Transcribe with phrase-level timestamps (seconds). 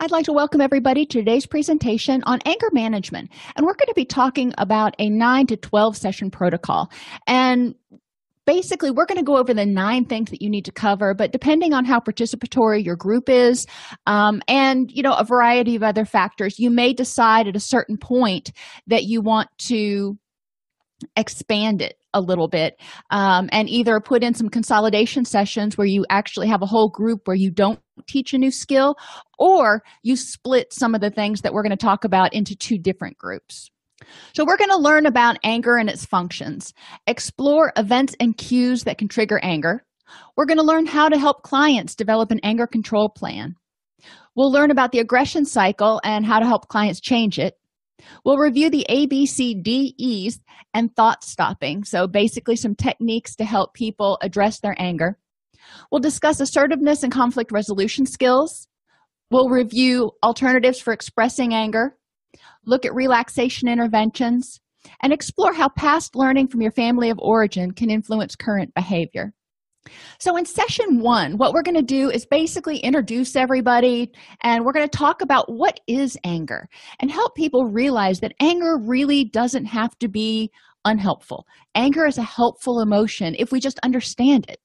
[0.00, 3.30] I'd like to welcome everybody to today's presentation on anger management.
[3.54, 6.90] And we're going to be talking about a 9 to 12 session protocol.
[7.26, 7.74] And
[8.46, 11.32] basically, we're going to go over the nine things that you need to cover, but
[11.32, 13.66] depending on how participatory your group is
[14.06, 17.96] um, and, you know, a variety of other factors, you may decide at a certain
[17.96, 18.52] point
[18.86, 20.18] that you want to
[21.16, 22.80] expand it a little bit
[23.10, 27.26] um, and either put in some consolidation sessions where you actually have a whole group
[27.26, 28.96] where you don't teach a new skill
[29.38, 32.78] or you split some of the things that we're going to talk about into two
[32.78, 33.70] different groups.
[34.32, 36.72] So we're going to learn about anger and its functions
[37.06, 39.84] explore events and cues that can trigger anger.
[40.36, 43.54] We're going to learn how to help clients develop an anger control plan.
[44.34, 47.54] We'll learn about the aggression cycle and how to help clients change it
[48.24, 50.40] We'll review the ABCDEs
[50.74, 51.84] and thought stopping.
[51.84, 55.18] So, basically, some techniques to help people address their anger.
[55.90, 58.66] We'll discuss assertiveness and conflict resolution skills.
[59.30, 61.96] We'll review alternatives for expressing anger,
[62.66, 64.60] look at relaxation interventions,
[65.02, 69.32] and explore how past learning from your family of origin can influence current behavior.
[70.18, 74.72] So, in session one, what we're going to do is basically introduce everybody and we're
[74.72, 76.68] going to talk about what is anger
[77.00, 80.50] and help people realize that anger really doesn't have to be
[80.84, 81.46] unhelpful.
[81.74, 84.58] Anger is a helpful emotion if we just understand it.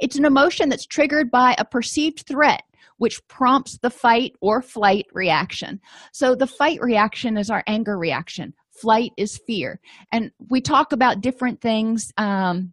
[0.00, 2.62] It's an emotion that's triggered by a perceived threat,
[2.98, 5.80] which prompts the fight or flight reaction.
[6.12, 9.80] So, the fight reaction is our anger reaction, flight is fear.
[10.12, 12.12] And we talk about different things.
[12.18, 12.72] Um,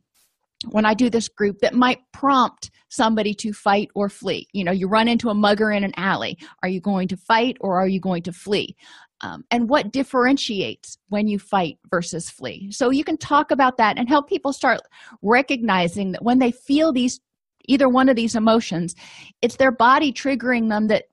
[0.69, 4.47] when I do this group that might prompt somebody to fight or flee.
[4.53, 6.38] You know, you run into a mugger in an alley.
[6.63, 8.75] Are you going to fight or are you going to flee?
[9.22, 12.72] Um, and what differentiates when you fight versus flee?
[12.72, 14.81] So you can talk about that and help people start
[15.22, 17.19] recognizing that when they feel these,
[17.68, 18.95] either one of these emotions,
[19.41, 21.06] it's their body triggering them that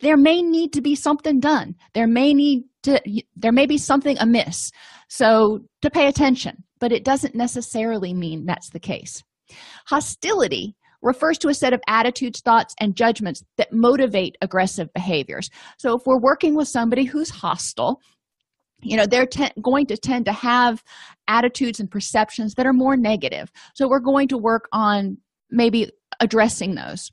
[0.00, 1.74] there may need to be something done.
[1.94, 3.00] There may need to,
[3.36, 4.70] there may be something amiss.
[5.08, 9.22] So to pay attention but it doesn't necessarily mean that's the case.
[9.86, 15.50] Hostility refers to a set of attitudes, thoughts, and judgments that motivate aggressive behaviors.
[15.78, 18.00] So if we're working with somebody who's hostile,
[18.82, 20.82] you know they're te- going to tend to have
[21.28, 25.16] attitudes and perceptions that are more negative so we're going to work on
[25.50, 27.10] maybe addressing those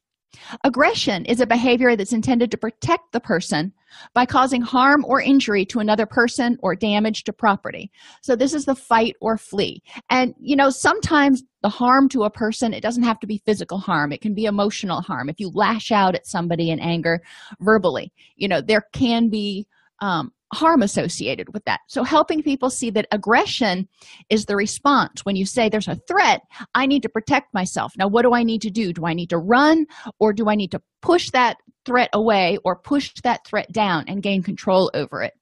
[0.64, 3.72] Aggression is a behavior that's intended to protect the person
[4.14, 7.92] by causing harm or injury to another person or damage to property.
[8.22, 9.82] So, this is the fight or flee.
[10.10, 13.78] And, you know, sometimes the harm to a person, it doesn't have to be physical
[13.78, 15.30] harm, it can be emotional harm.
[15.30, 17.22] If you lash out at somebody in anger
[17.60, 19.68] verbally, you know, there can be
[20.00, 21.82] um, harm associated with that.
[21.88, 23.88] So, helping people see that aggression
[24.30, 25.26] is the response.
[25.26, 26.42] When you say there's a threat,
[26.76, 27.94] I need to protect myself.
[27.98, 28.94] Now, what do I need to do?
[28.94, 29.86] Do I need to run
[30.20, 34.24] or do I need to push that threat away or push that threat down and
[34.24, 35.34] gain control over it?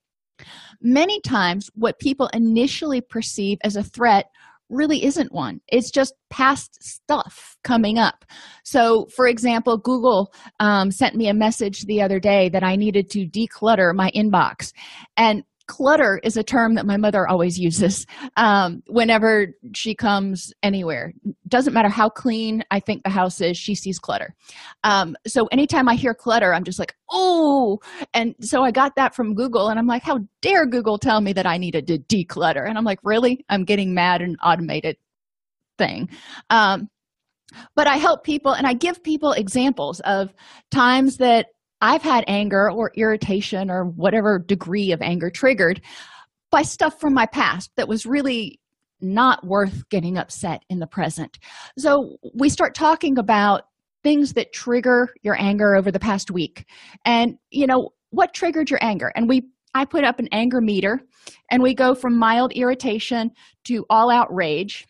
[0.81, 4.31] Many times, what people initially perceive as a threat
[4.71, 5.61] really isn't one.
[5.67, 8.25] It's just past stuff coming up.
[8.63, 13.09] So, for example, Google um, sent me a message the other day that I needed
[13.11, 14.71] to declutter my inbox.
[15.17, 21.13] And clutter is a term that my mother always uses um, whenever she comes anywhere.
[21.47, 24.35] Doesn't matter how clean i think the house is she sees clutter.
[24.83, 27.79] Um, so anytime i hear clutter i'm just like oh
[28.13, 31.31] and so i got that from google and i'm like how dare google tell me
[31.31, 32.67] that i needed to declutter?
[32.67, 33.45] And i'm like really?
[33.47, 34.97] I'm getting mad and automated
[35.77, 36.09] thing.
[36.49, 36.89] Um,
[37.75, 40.33] but i help people and i give people examples of
[40.69, 41.47] times that
[41.81, 45.81] I've had anger or irritation or whatever degree of anger triggered
[46.51, 48.59] by stuff from my past that was really
[49.01, 51.39] not worth getting upset in the present.
[51.77, 53.63] So we start talking about
[54.03, 56.65] things that trigger your anger over the past week.
[57.05, 59.11] And you know what triggered your anger?
[59.15, 59.43] And we
[59.73, 60.99] i put up an anger meter
[61.49, 63.31] and we go from mild irritation
[63.63, 64.85] to all out rage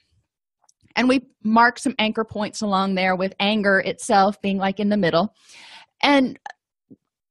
[0.96, 4.98] and we mark some anchor points along there with anger itself being like in the
[4.98, 5.34] middle.
[6.02, 6.40] And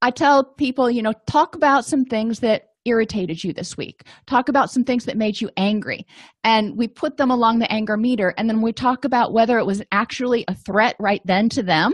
[0.02, 4.04] i tell people you know talk about some things that irritated you this week.
[4.26, 6.06] Talk about some things that made you angry.
[6.44, 8.32] And we put them along the anger meter.
[8.38, 11.92] And then we talk about whether it was actually a threat right then to them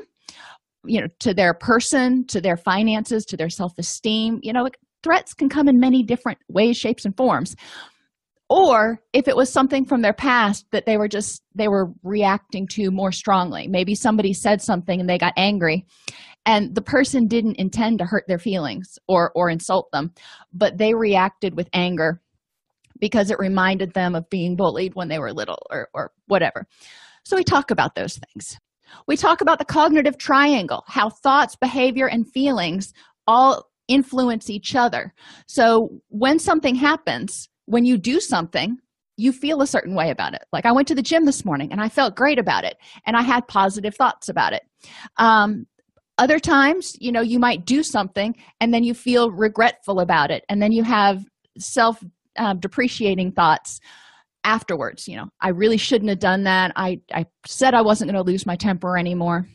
[0.86, 4.38] you know to their person to their finances to their self-esteem.
[4.42, 4.68] You know
[5.02, 7.54] threats can come in many different ways shapes and forms.
[8.48, 12.68] Or if it was something from their past that they were just they were reacting
[12.72, 13.66] to more strongly.
[13.66, 15.84] Maybe somebody said something and they got angry
[16.46, 20.12] and the person didn't intend to hurt their feelings or or insult them
[20.52, 22.22] but they reacted with anger
[23.00, 26.66] because it reminded them of being bullied when they were little or or whatever.
[27.24, 28.58] So we talk about those things.
[29.06, 32.92] We talk about the cognitive triangle how thoughts behavior and feelings
[33.26, 35.12] all influence each other.
[35.46, 38.78] So when something happens when you do something
[39.18, 40.44] you feel a certain way about it.
[40.52, 42.76] Like i went to the gym this morning and i felt great about it
[43.06, 44.62] and i had positive thoughts about it.
[45.16, 45.66] Um,
[46.18, 50.44] other times you know you might do something and then you feel regretful about it.
[50.48, 51.24] And then you have
[51.58, 52.02] self
[52.36, 53.80] uh, depreciating thoughts
[54.44, 56.72] afterwards you know i really shouldn't have done that.
[56.76, 59.48] I i said i wasn't going to lose my temper anymore.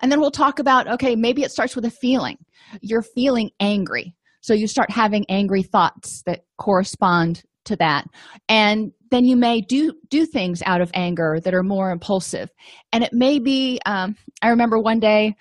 [0.00, 2.38] And then we'll talk about okay maybe it starts with a feeling.
[2.80, 4.14] You're feeling angry.
[4.40, 8.06] So you start having angry thoughts that correspond to that.
[8.48, 12.50] And then you may do do things out of anger that are more impulsive.
[12.92, 15.34] And it may be um, i remember one day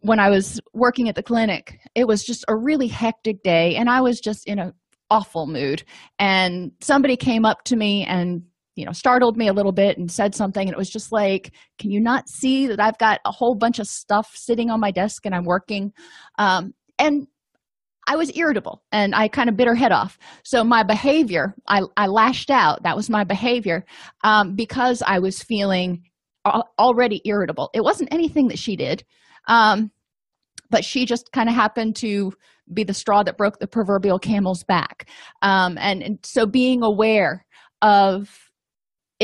[0.00, 3.88] when i was working at the clinic it was just a really hectic day and
[3.88, 4.74] i was just in a
[5.10, 5.84] awful mood.
[6.18, 8.42] And somebody came up to me and
[8.74, 11.52] you know startled me a little bit and said something and it was just like
[11.78, 14.90] can you not see that i've got a whole bunch of stuff sitting on my
[14.90, 15.92] desk and i'm working?
[16.38, 17.28] Um, and
[18.06, 20.18] I was irritable and I kind of bit her head off.
[20.44, 22.82] So my behavior, I, I lashed out.
[22.82, 23.84] That was my behavior
[24.22, 26.02] um, because I was feeling
[26.78, 27.70] already irritable.
[27.74, 29.04] It wasn't anything that she did,
[29.48, 29.90] um,
[30.70, 32.32] but she just kind of happened to
[32.72, 35.08] be the straw that broke the proverbial camel's back.
[35.42, 37.46] Um, and, and so being aware
[37.82, 38.30] of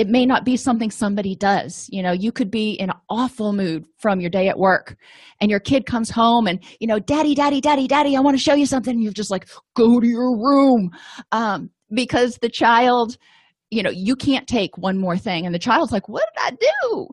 [0.01, 1.87] it may not be something somebody does.
[1.93, 4.97] You know you could be in an awful mood from your day at work
[5.43, 8.43] and your kid comes home and you know daddy daddy daddy daddy i want to
[8.43, 8.95] show you something.
[8.95, 10.91] And you're just like go to your room.
[11.33, 13.19] Um, because the child
[13.71, 15.45] you know you can't take one more thing.
[15.45, 17.09] And the child's like what did i do?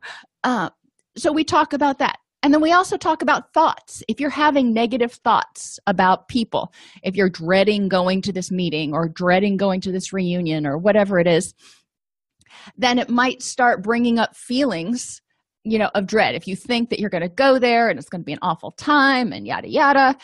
[0.45, 0.69] Uh,
[1.17, 2.19] so we talk about that.
[2.41, 4.01] And then we also talk about thoughts.
[4.07, 6.71] If you're having negative thoughts about people
[7.03, 11.19] if you're dreading going to this meeting or dreading going to this reunion or whatever
[11.19, 11.53] it is
[12.77, 15.21] then it might start bringing up feelings
[15.63, 16.35] you know of dread.
[16.35, 18.39] If you think that you're going to go there and it's going to be an
[18.41, 20.15] awful time and yada yada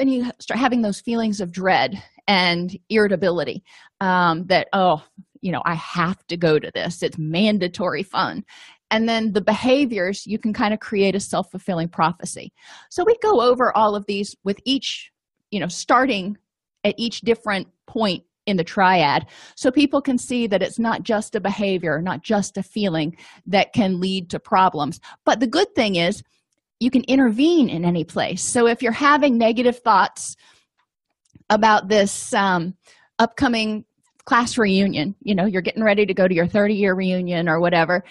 [0.00, 3.62] then you start having those feelings of dread and irritability
[4.00, 5.04] um, that oh
[5.42, 7.02] you know i have to go to this.
[7.02, 8.44] It's mandatory fun.
[8.90, 12.52] And then the behaviors you can kind of create a self-fulfilling prophecy.
[12.90, 15.10] So we go over all of these with each
[15.50, 16.36] you know starting
[16.84, 19.26] at each different point in the triad.
[19.54, 23.16] So people can see that it's not just a behavior not just a feeling
[23.46, 25.00] that can lead to problems.
[25.24, 26.22] But the good thing is
[26.80, 28.42] you can intervene in any place.
[28.42, 30.36] So if you're having negative thoughts
[31.50, 32.74] about this um,
[33.18, 33.84] upcoming
[34.24, 37.58] class reunion you know you're getting ready to go to your 30 year reunion or
[37.58, 38.04] whatever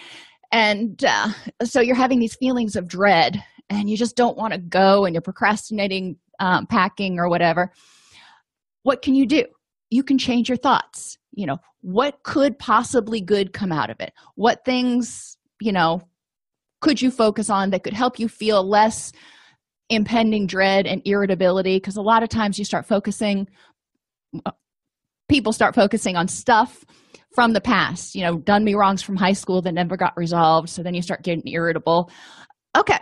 [0.52, 1.28] and uh,
[1.64, 5.14] so you're having these feelings of dread and you just don't want to go and
[5.14, 7.72] you're procrastinating um, packing or whatever
[8.82, 9.44] what can you do
[9.90, 11.18] you can change your thoughts.
[11.32, 14.12] You know what could possibly good come out of it?
[14.34, 16.02] What things you know
[16.80, 19.12] could you focus on that could help you feel less
[19.88, 21.76] impending dread and irritability?
[21.76, 23.46] Because a lot of times you start focusing
[25.28, 26.84] people start focusing on stuff
[27.34, 30.68] from the past you know done me wrongs from high school that never got resolved
[30.68, 32.10] so then you start getting irritable.
[32.76, 32.98] Okay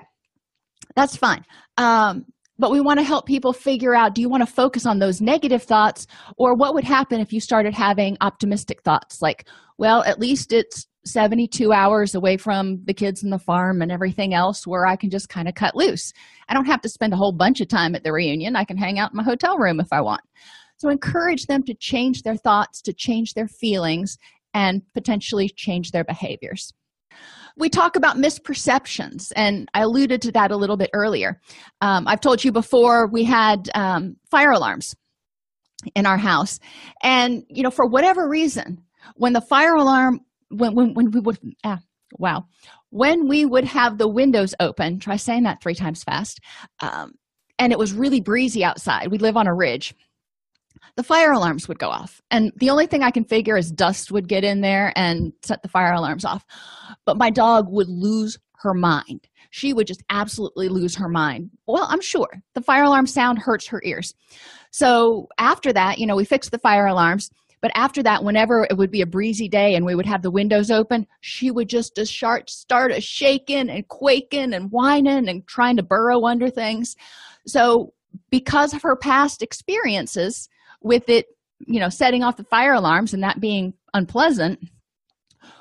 [0.97, 1.45] that's fine.
[1.77, 2.25] Um
[2.59, 5.21] but we want to help people figure out do you want to focus on those
[5.21, 6.07] negative thoughts?
[6.37, 9.23] Or what would happen if you started having optimistic thoughts?
[9.23, 9.47] Like
[9.79, 14.35] well at least it's 72 hours away from the kids and the farm and everything
[14.35, 16.13] else where i can just kind of cut loose.
[16.49, 18.57] I don't have to spend a whole bunch of time at the reunion.
[18.57, 20.23] I can hang out in my hotel room if i want.
[20.77, 24.19] So encourage them to change their thoughts to change their feelings
[24.55, 26.73] and potentially change their behaviors
[27.59, 31.41] we talk about misperceptions and i alluded to that a little bit earlier.
[31.81, 34.95] Um, i've told you before we had um, fire alarms
[35.95, 36.59] in our house.
[37.03, 38.79] And you know for whatever reason
[39.17, 41.79] when the fire alarm when when, when we would ah,
[42.19, 42.45] wow.
[42.91, 46.41] When we would have the windows open try saying that three times fast
[46.81, 47.13] um,
[47.59, 49.11] and it was really breezy outside.
[49.11, 49.95] We live on a ridge
[50.99, 52.21] the fire alarms would go off.
[52.33, 55.63] And the only thing i can figure is dust would get in there and set
[55.63, 56.45] the fire alarms off.
[57.05, 59.29] But my dog would lose her mind.
[59.51, 61.51] She would just absolutely lose her mind.
[61.69, 64.13] Well i'm sure the fire alarm sound hurts her ears.
[64.73, 67.31] So after that you know we fixed the fire alarms.
[67.61, 70.33] But after that whenever it would be a breezy day and we would have the
[70.33, 75.77] windows open she would just start start a shaking and quaking and whining and trying
[75.77, 76.97] to burrow under things.
[77.47, 77.95] So
[78.31, 80.49] because of her past experiences
[80.83, 81.27] with it
[81.67, 84.61] you know setting off the fire alarms and that being unpleasant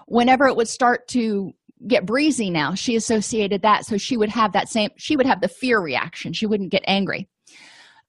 [0.08, 1.54] whenever it would start to
[1.86, 3.86] get breezy now she associated that.
[3.86, 6.34] So she would have that same she would have the fear reaction.
[6.34, 7.28] She wouldn't get angry.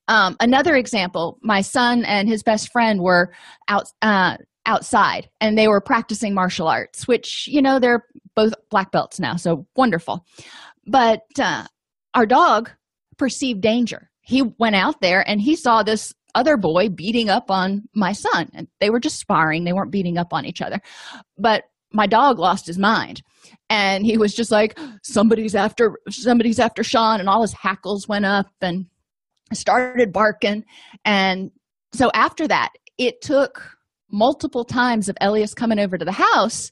[0.07, 3.33] Um, another example my son and his best friend were
[3.69, 8.91] out uh, outside and they were practicing martial arts which you know they're both black
[8.91, 10.25] belts now so wonderful.
[10.87, 11.65] But uh,
[12.15, 12.71] our dog
[13.19, 14.11] perceived danger.
[14.21, 18.49] He went out there and he saw this other boy beating up on my son.
[18.55, 19.65] And they were just sparring.
[19.65, 20.81] They weren't beating up on each other.
[21.37, 23.23] But my dog lost his mind.
[23.71, 27.21] And he was just like somebody's after somebody's after sean.
[27.21, 28.87] And all his hackles went up and
[29.53, 30.65] started barking.
[31.05, 31.51] And
[31.93, 33.63] so after that it took
[34.11, 36.71] multiple times of elias coming over to the house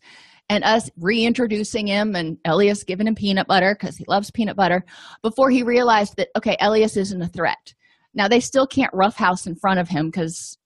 [0.48, 4.84] and us reintroducing him and elias giving him peanut butter because he loves peanut butter
[5.22, 7.74] before he realized that okay elias isn't a threat
[8.16, 10.58] now they still can't roughhouse in front of him because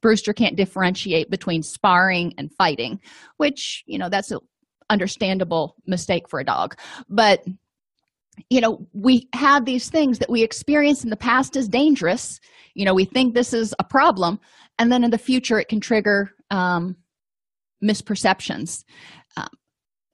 [0.00, 3.00] brewster can't differentiate between sparring and fighting
[3.36, 4.38] which you know that's an
[4.90, 6.76] understandable mistake for a dog.
[7.08, 7.44] But
[8.50, 12.40] you know we have these things that we experience in the past as dangerous.
[12.74, 14.38] You know we think this is a problem
[14.78, 16.96] and then in the future it can trigger um,
[17.82, 18.84] misperceptions.
[19.36, 19.48] Um,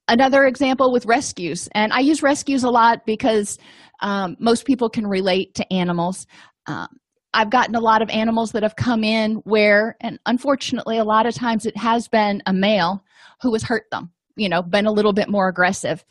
[0.08, 3.56] another example with rescues and i use rescues a lot because
[4.02, 6.26] um, most people can relate to animals
[6.66, 6.88] um,
[7.32, 11.26] i've gotten a lot of animals that have come in where and unfortunately a lot
[11.26, 13.02] of times it has been a male
[13.40, 16.04] who has hurt them you know been a little bit more aggressive.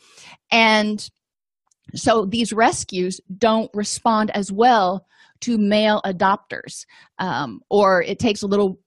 [0.50, 1.08] And
[1.94, 5.06] so these rescues don't respond as well
[5.40, 6.86] to male adopters.
[7.18, 8.80] Um, or it takes a little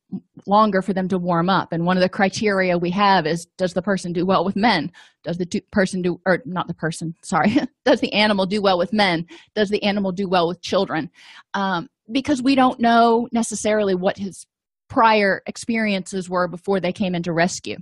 [0.45, 1.71] longer for them to warm up.
[1.71, 4.91] And one of the criteria we have is does the person do well with men?
[5.23, 8.93] Does the person do or not the person sorry does the animal do well with
[8.93, 9.25] men?
[9.55, 11.09] Does the animal do well with children?
[11.53, 14.45] Um, because we don't know necessarily what his
[14.87, 17.77] prior experiences were before they came into rescue.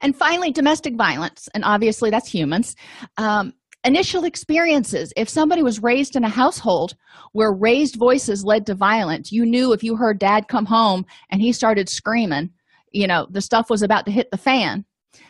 [0.00, 2.76] And finally domestic violence and obviously that's humans.
[3.16, 3.54] Um,
[3.84, 5.12] initial experiences.
[5.16, 6.94] If somebody was raised in a household
[7.32, 11.40] where raised voices led to violence you knew if you heard dad come home and
[11.40, 12.50] he started screaming
[12.92, 14.84] you know the stuff was about to hit the fan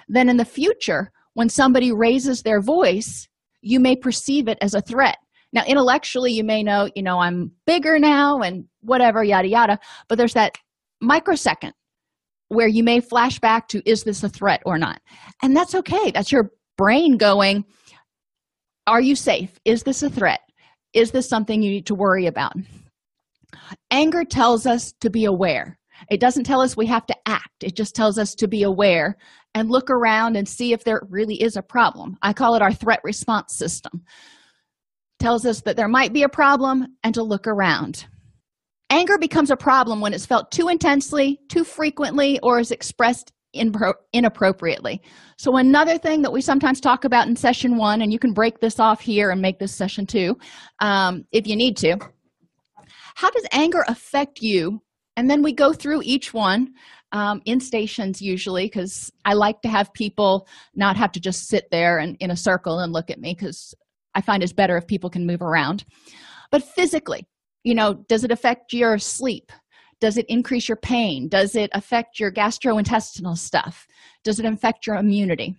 [0.08, 3.28] then in the future when somebody raises their voice
[3.60, 5.18] you may perceive it as a threat.
[5.52, 9.78] Now intellectually you may know you know i'm bigger now and whatever yada yada
[10.08, 10.58] but there's that
[11.00, 11.74] microsecond
[12.52, 15.00] where you may flash back to is this a threat or not?
[15.42, 16.10] And that's okay.
[16.10, 17.64] That's your brain going
[18.86, 19.58] are you safe?
[19.64, 20.40] Is this a threat?
[20.92, 22.54] Is this something you need to worry about?
[23.90, 25.78] Anger tells us to be aware.
[26.10, 27.62] It doesn't tell us we have to act.
[27.62, 29.16] It just tells us to be aware
[29.54, 32.18] and look around and see if there really is a problem.
[32.22, 34.02] I call it our threat response system.
[35.20, 38.06] Tells us that there might be a problem and to look around.
[38.90, 45.02] Anger becomes a problem when it's felt too intensely too frequently or is expressed inappropriately.
[45.36, 48.60] So another thing that we sometimes talk about in session one and you can break
[48.60, 50.36] this off here and make this session two
[50.80, 51.96] um, if you need to.
[53.14, 54.80] How does anger affect you?
[55.16, 56.72] And then we go through each one
[57.12, 61.70] um, in stations usually because i like to have people not have to just sit
[61.70, 63.74] there and in a circle and look at me because
[64.14, 65.84] i find it's better if people can move around.
[66.50, 67.26] But physically
[67.64, 69.52] you know does it affect your sleep
[70.02, 71.28] does it increase your pain?
[71.28, 73.86] Does it affect your gastrointestinal stuff?
[74.24, 75.54] Does it affect your immunity?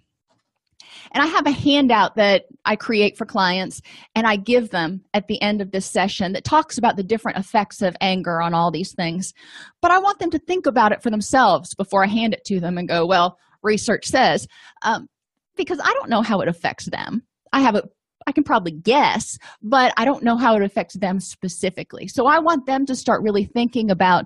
[1.14, 3.82] And i have a handout that i create for clients
[4.16, 7.38] and i give them at the end of this session that talks about the different
[7.38, 9.34] effects of anger on all these things.
[9.82, 12.60] But i want them to think about it for themselves before i hand it to
[12.60, 14.46] them and go well research says
[14.84, 15.08] um,
[15.56, 17.24] because i don't know how it affects them.
[17.54, 17.84] I have a
[18.27, 22.08] I can probably guess, but I don't know how it affects them specifically.
[22.08, 24.25] So I want them to start really thinking about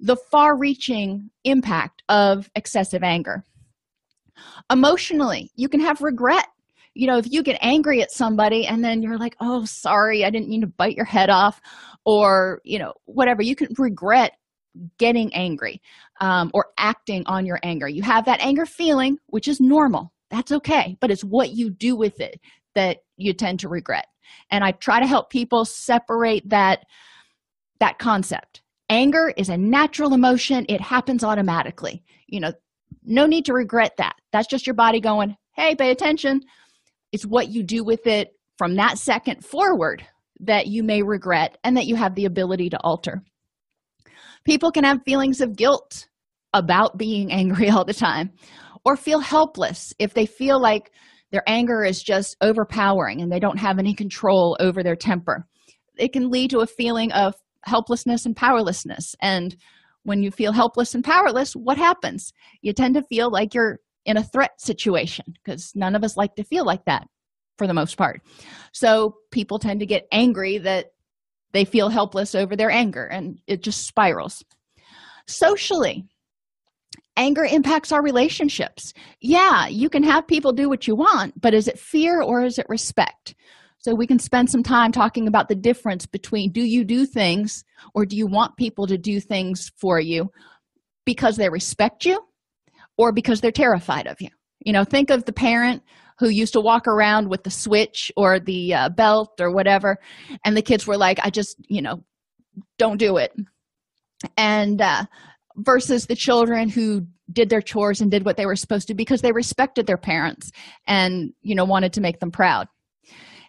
[0.00, 3.44] the far reaching impact of excessive anger.
[4.70, 6.46] Emotionally, you can have regret.
[6.94, 10.30] You know, if you get angry at somebody and then you're like, oh, sorry, I
[10.30, 11.60] didn't mean to bite your head off,
[12.04, 14.32] or, you know, whatever, you can regret
[14.98, 15.80] getting angry
[16.20, 17.88] um, or acting on your anger.
[17.88, 21.96] You have that anger feeling, which is normal that's okay but it's what you do
[21.96, 22.40] with it
[22.74, 24.06] that you tend to regret.
[24.50, 26.84] And i try to help people separate that
[27.80, 28.62] that concept.
[28.88, 30.66] Anger is a natural emotion.
[30.68, 32.02] It happens automatically.
[32.26, 32.52] You know
[33.02, 34.14] no need to regret that.
[34.32, 36.40] That's just your body going hey pay attention.
[37.12, 40.06] It's what you do with it from that second forward
[40.40, 43.22] that you may regret and that you have the ability to alter.
[44.44, 46.08] People can have feelings of guilt
[46.52, 48.32] about being angry all the time
[48.84, 50.92] or feel helpless if they feel like
[51.34, 55.44] their anger is just overpowering and they don't have any control over their temper.
[55.96, 59.16] It can lead to a feeling of helplessness and powerlessness.
[59.20, 59.56] And
[60.04, 62.32] when you feel helpless and powerless what happens?
[62.62, 66.36] You tend to feel like you're in a threat situation because none of us like
[66.36, 67.08] to feel like that
[67.58, 68.22] for the most part.
[68.72, 70.92] So people tend to get angry that
[71.52, 74.44] they feel helpless over their anger and it just spirals.
[75.26, 76.06] Socially
[77.16, 78.92] anger impacts our relationships.
[79.20, 82.58] Yeah you can have people do what you want but is it fear or is
[82.58, 83.34] it respect?
[83.78, 87.64] So we can spend some time talking about the difference between do you do things
[87.94, 90.30] or do you want people to do things for you
[91.04, 92.18] because they respect you
[92.96, 94.30] or because they're terrified of you?
[94.64, 95.82] You know think of the parent
[96.18, 99.98] who used to walk around with the switch or the uh, belt or whatever
[100.44, 102.04] and the kids were like i just you know
[102.78, 103.34] don't do it.
[104.36, 105.04] And uh,
[105.56, 109.22] versus the children who did their chores and did what they were supposed to because
[109.22, 110.50] they respected their parents
[110.86, 112.68] and you know wanted to make them proud.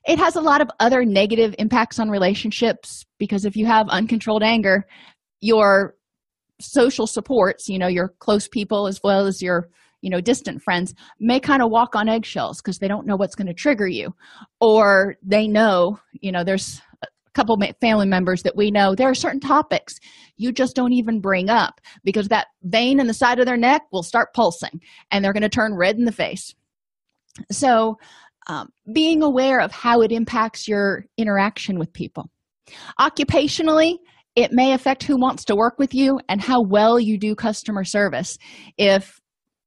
[0.07, 4.43] It has a lot of other negative impacts on relationships because if you have uncontrolled
[4.43, 4.85] anger
[5.41, 5.95] your
[6.61, 9.67] social supports you know your close people as well as your
[10.01, 13.35] you know distant friends may kind of walk on eggshells because they don't know what's
[13.35, 14.13] going to trigger you
[14.61, 16.81] or they know you know there's
[17.35, 19.99] couple family members that we know there are certain topics
[20.37, 23.83] you just don't even bring up because that vein in the side of their neck
[23.91, 26.53] will start pulsing and they're going to turn red in the face.
[27.51, 27.97] So
[28.47, 32.29] um, being aware of how it impacts your interaction with people.
[32.99, 33.95] Occupationally
[34.35, 37.85] it may affect who wants to work with you and how well you do customer
[37.85, 38.37] service.
[38.77, 39.19] If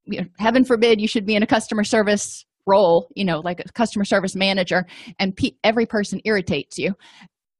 [0.04, 3.60] you know, heaven forbid you should be in a customer service role you know like
[3.60, 4.84] a customer service manager
[5.18, 6.94] and pe- every person irritates you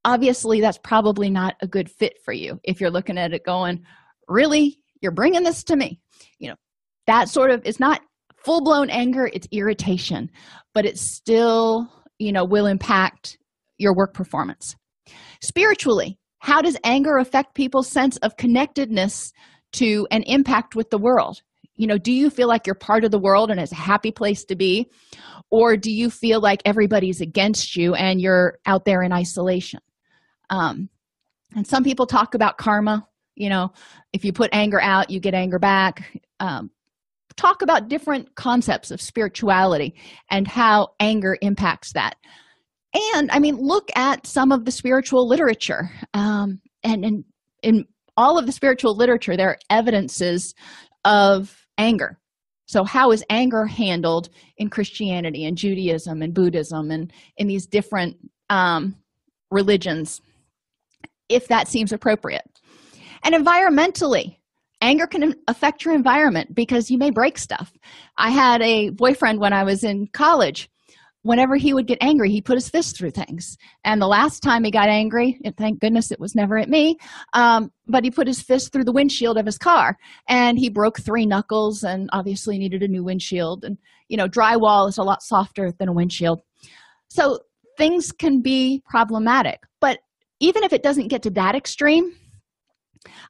[0.05, 3.83] obviously that's probably not a good fit for you if you're looking at it going
[4.29, 4.79] really?
[5.01, 6.01] You're bringing this to me?
[6.39, 6.57] You know
[7.07, 8.01] that sort of is not
[8.37, 10.31] full-blown anger it's irritation
[10.73, 13.39] but it still you know will impact
[13.79, 14.77] your work performance.
[15.43, 19.33] Spiritually how does anger affect people's sense of connectedness
[19.73, 21.43] to an impact with the world?
[21.77, 24.11] You know do you feel like you're part of the world and it's a happy
[24.11, 24.91] place to be
[25.51, 29.81] or do you feel like everybody's against you and you're out there in isolation
[30.51, 30.89] um,
[31.55, 33.71] and some people talk about karma you know
[34.13, 36.21] if you put anger out you get anger back.
[36.41, 36.71] Um,
[37.39, 39.95] talk about different concepts of spirituality
[40.31, 42.17] and how anger impacts that.
[43.15, 45.91] And i mean look at some of the spiritual literature.
[46.15, 47.25] Um, and, and
[47.63, 47.85] in
[48.17, 50.55] all of the spiritual literature there are evidences
[51.05, 52.19] of anger.
[52.67, 58.17] So how is anger handled in christianity and judaism and buddhism and in these different
[58.51, 58.97] um,
[59.51, 60.21] religions
[61.29, 62.45] if that seems appropriate.
[63.23, 64.37] And environmentally
[64.81, 67.73] anger can affect your environment because you may break stuff.
[68.17, 70.71] I had a boyfriend when i was in college.
[71.23, 73.59] Whenever he would get angry he put his fist through things.
[73.85, 76.97] And the last time he got angry and thank goodness it was never at me
[77.33, 79.99] um, but he put his fist through the windshield of his car.
[80.29, 83.65] And he broke three knuckles and obviously needed a new windshield.
[83.65, 86.41] And you know drywall is a lot softer than a windshield.
[87.09, 87.41] So
[87.77, 89.61] things can be problematic.
[89.81, 89.99] But
[90.41, 92.13] even if it doesn't get to that extreme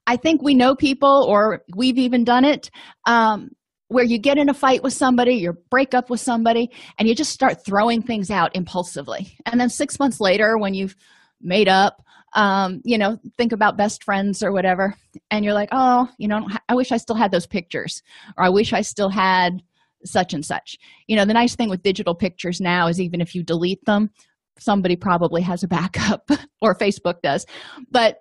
[0.07, 2.69] i think we know people or we've even done it
[3.05, 3.49] um,
[3.89, 7.15] where you get in a fight with somebody, you break up with somebody, and you
[7.15, 9.35] just start throwing things out impulsively.
[9.45, 10.95] And then six months later, when you've
[11.41, 14.93] made up, um, you know, think about best friends or whatever,
[15.31, 18.03] and you're like, oh, you know, I wish I still had those pictures,
[18.37, 19.63] or I wish I still had
[20.05, 20.77] such and such.
[21.07, 24.11] You know, the nice thing with digital pictures now is even if you delete them,
[24.59, 26.29] somebody probably has a backup,
[26.61, 27.45] or Facebook does.
[27.91, 28.19] But,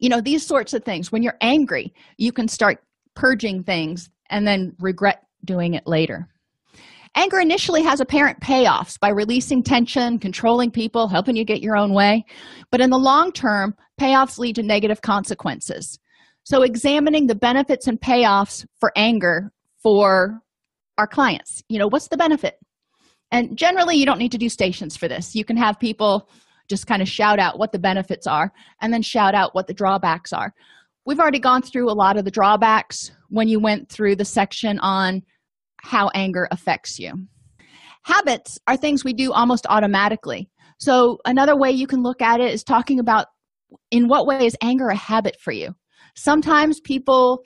[0.00, 2.78] you know, these sorts of things, when you're angry, you can start
[3.14, 6.28] purging things and then regret doing it later.
[7.14, 11.92] Anger initially has apparent payoffs by releasing tension, controlling people, helping you get your own
[11.94, 12.24] way.
[12.70, 15.98] But in the long term, payoffs lead to negative consequences.
[16.44, 20.40] So, examining the benefits and payoffs for anger for
[20.96, 21.62] our clients.
[21.68, 22.54] You know, what's the benefit?
[23.30, 25.34] And generally, you don't need to do stations for this.
[25.34, 26.28] You can have people
[26.68, 29.74] just kind of shout out what the benefits are and then shout out what the
[29.74, 30.52] drawbacks are.
[31.06, 34.78] We've already gone through a lot of the drawbacks when you went through the section
[34.80, 35.22] on
[35.82, 37.12] how anger affects you.
[38.02, 40.50] Habits are things we do almost automatically.
[40.78, 43.26] So another way you can look at it is talking about
[43.90, 45.74] in what way is anger a habit for you?
[46.14, 47.44] Sometimes people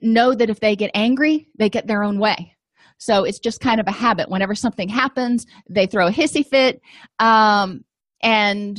[0.00, 2.54] know that if they get angry they get their own way
[2.98, 4.28] so it's just kind of a habit.
[4.28, 6.80] Whenever something happens they throw a hissy fit
[7.18, 7.84] um,
[8.22, 8.78] and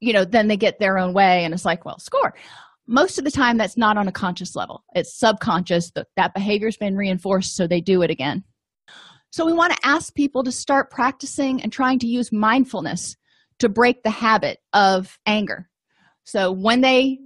[0.00, 2.34] you know then they get their own way and it's like well score.
[2.86, 4.84] Most of the time that's not on a conscious level.
[4.94, 8.44] It's subconscious that that behavior's been reinforced so they do it again.
[9.30, 13.16] So we want to ask people to start practicing and trying to use mindfulness
[13.58, 15.68] to break the habit of anger.
[16.24, 17.18] So when they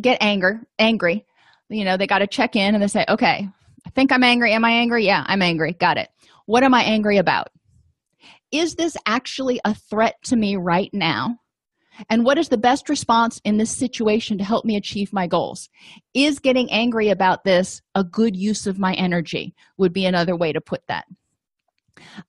[0.00, 1.24] get anger angry
[1.68, 3.48] you know they got to check in and they say okay
[3.86, 4.52] i think i'm angry.
[4.52, 5.04] Am i angry?
[5.04, 5.72] Yeah i'm angry.
[5.72, 6.08] Got it.
[6.46, 7.48] What am i angry about?
[8.52, 11.38] Is this actually a threat to me right now?
[12.10, 15.68] And what is the best response in this situation to help me achieve my goals?
[16.12, 19.54] Is getting angry about this a good use of my energy?
[19.76, 21.04] Would be another way to put that.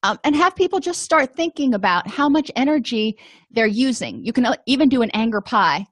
[0.04, 3.18] Um, and have people just start thinking about how much energy
[3.52, 4.24] they're using.
[4.24, 5.86] You can even do an anger pie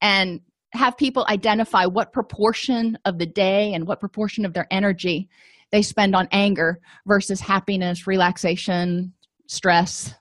[0.00, 0.40] and
[0.76, 5.28] have people identify what proportion of the day and what proportion of their energy
[5.72, 9.12] they spend on anger versus happiness relaxation
[9.46, 10.14] stress.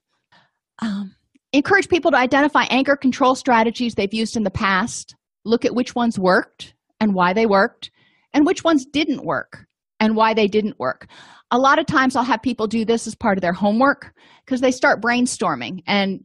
[0.80, 1.16] Um,
[1.54, 5.16] encourage people to identify anger control strategies they've used in the past.
[5.46, 7.92] Look at which ones worked and why they worked
[8.34, 9.66] and which ones didn't work
[10.00, 11.08] and why they didn't work.
[11.52, 14.14] A lot of times i'll have people do this as part of their homework
[14.46, 16.24] because they start brainstorming and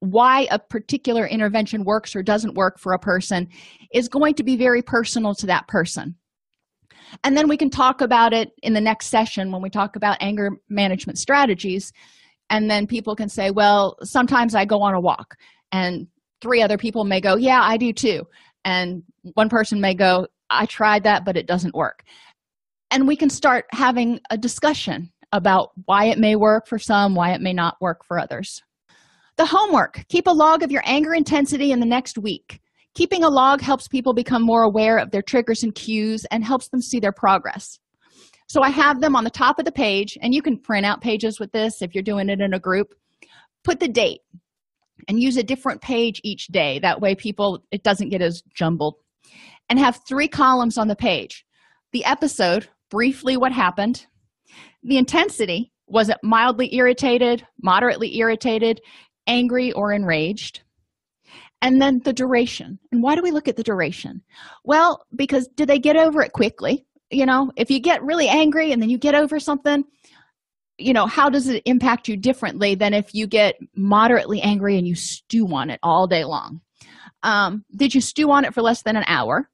[0.00, 3.48] why a particular intervention works or doesn't work for a person
[3.92, 6.16] is going to be very personal to that person.
[7.22, 10.16] And then we can talk about it in the next session when we talk about
[10.20, 11.92] anger management strategies.
[12.48, 15.36] And then people can say well sometimes i go on a walk
[15.70, 16.06] and
[16.40, 18.24] three other people may go yeah i do too.
[18.64, 19.02] And
[19.34, 22.04] one person may go i tried that but it doesn't work.
[22.90, 27.32] And we can start having a discussion about why it may work for some why
[27.32, 28.62] it may not work for others
[29.40, 32.60] the homework keep a log of your anger intensity in the next week.
[32.94, 36.68] Keeping a log helps people become more aware of their triggers and cues and helps
[36.68, 37.78] them see their progress.
[38.48, 41.00] So I have them on the top of the page, and you can print out
[41.00, 42.88] pages with this if you're doing it in a group.
[43.64, 44.20] Put the date
[45.08, 46.78] and use a different page each day.
[46.78, 48.96] That way, people, it doesn't get as jumbled.
[49.70, 51.46] And have three columns on the page
[51.92, 54.04] the episode, briefly what happened,
[54.82, 58.80] the intensity, was it mildly irritated, moderately irritated,
[59.26, 60.62] angry or enraged.
[61.62, 62.78] And then the duration.
[62.90, 64.22] And why do we look at the duration?
[64.64, 66.86] Well because did they get over it quickly?
[67.10, 69.84] You know if you get really angry and then you get over something
[70.80, 74.88] you know how does it impact you differently than if you get moderately angry and
[74.88, 76.60] you stew on it all day long?
[77.22, 79.48] Um, did you stew on it for less than an hour?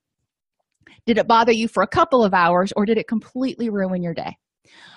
[1.05, 4.14] Did it bother you for a couple of hours or did it completely ruin your
[4.14, 4.38] day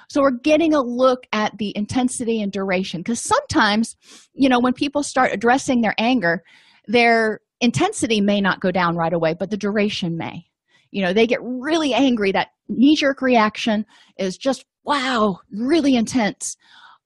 [0.09, 3.95] so we're getting a look at the intensity and duration because sometimes
[4.33, 6.43] you know when people start addressing their anger
[6.87, 10.45] their intensity may not go down right away but the duration may.
[10.91, 12.31] You know they get really angry.
[12.31, 13.85] That knee-jerk reaction
[14.17, 16.57] is just wow really intense.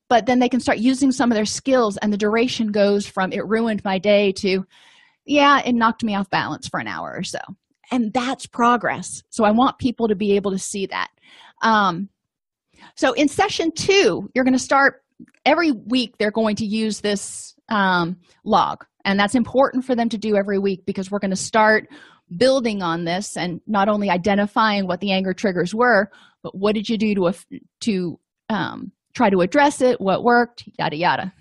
[0.09, 3.33] But then they can start using some of their skills and the duration goes from
[3.33, 4.65] it ruined my day to
[5.25, 7.39] yeah it knocked me off balance for an hour or so.
[7.91, 9.21] And that's progress.
[9.29, 11.09] So i want people to be able to see that.
[11.61, 12.09] Um,
[12.95, 15.03] so in session two you're going to start
[15.45, 18.85] every week they're going to use this um, log.
[19.05, 21.87] And that's important for them to do every week because we're going to start
[22.37, 26.09] building on this and not only identifying what the anger triggers were
[26.41, 27.33] but what did you do to
[27.81, 28.19] to
[28.49, 31.33] um, try to address it what worked yada yada.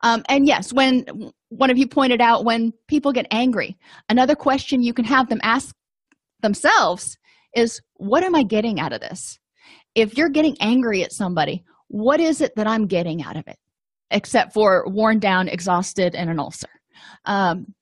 [0.00, 1.04] Um, and yes when
[1.50, 3.76] one of you pointed out when people get angry
[4.08, 5.76] another question you can have them ask
[6.40, 7.18] themselves
[7.54, 9.38] is what am i getting out of this
[9.94, 13.58] if you're getting angry at somebody what is it that i'm getting out of it?
[14.12, 16.68] Except for worn down exhausted and an ulcer.
[17.24, 17.74] Um,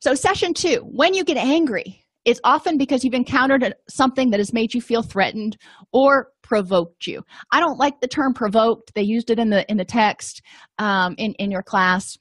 [0.00, 4.52] so session two when you get angry it's often because you've encountered something that has
[4.52, 5.56] made you feel threatened
[5.92, 7.22] or provoked you.
[7.50, 8.92] I don't like the term provoked.
[8.94, 10.42] They used it in the in the text
[10.78, 12.18] um, in in your class.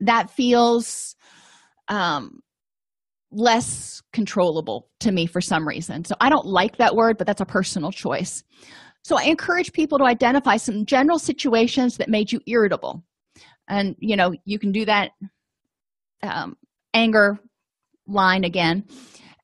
[0.00, 1.16] That feels
[1.88, 2.40] um,
[3.32, 6.04] less controllable to me for some reason.
[6.04, 8.42] So I don't like that word, but that's a personal choice.
[9.02, 13.02] So I encourage people to identify some general situations that made you irritable.
[13.68, 15.12] And, you know, you can do that
[16.22, 16.56] um,
[16.92, 17.38] anger
[18.06, 18.84] line again.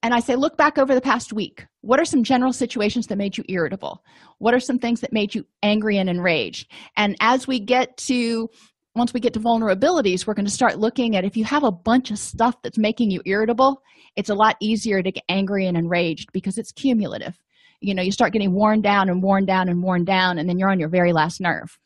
[0.02, 1.66] And I say, look back over the past week.
[1.80, 4.04] What are some general situations that made you irritable?
[4.38, 6.70] What are some things that made you angry and enraged?
[6.96, 8.48] And as we get to
[8.96, 11.70] once we get to vulnerabilities, we're going to start looking at if you have a
[11.70, 13.82] bunch of stuff that's making you irritable,
[14.16, 17.38] it's a lot easier to get angry and enraged because it's cumulative.
[17.80, 20.58] you know you start getting worn down and worn down and worn down and then
[20.58, 21.78] you're on your very last nerve.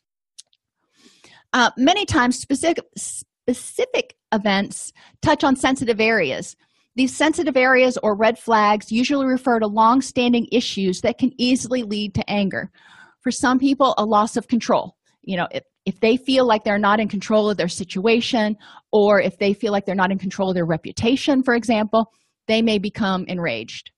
[1.53, 6.57] Uh, many times specific specific events touch on sensitive areas.
[6.95, 12.15] These sensitive areas or red flags usually refer to long-standing issues that can easily lead
[12.15, 12.71] to anger.
[13.21, 16.79] For some people a loss of control you know if, if they feel like they're
[16.79, 18.57] not in control of their situation
[18.93, 22.13] or if they feel like they're not in control of their reputation for example
[22.51, 23.93] they may become enraged.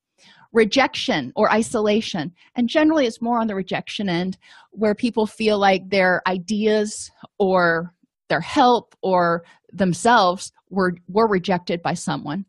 [0.52, 4.36] Rejection or isolation and generally it's more on the rejection end
[4.70, 7.94] where people feel like their ideas or
[8.28, 12.44] their help or themselves were were rejected by someone.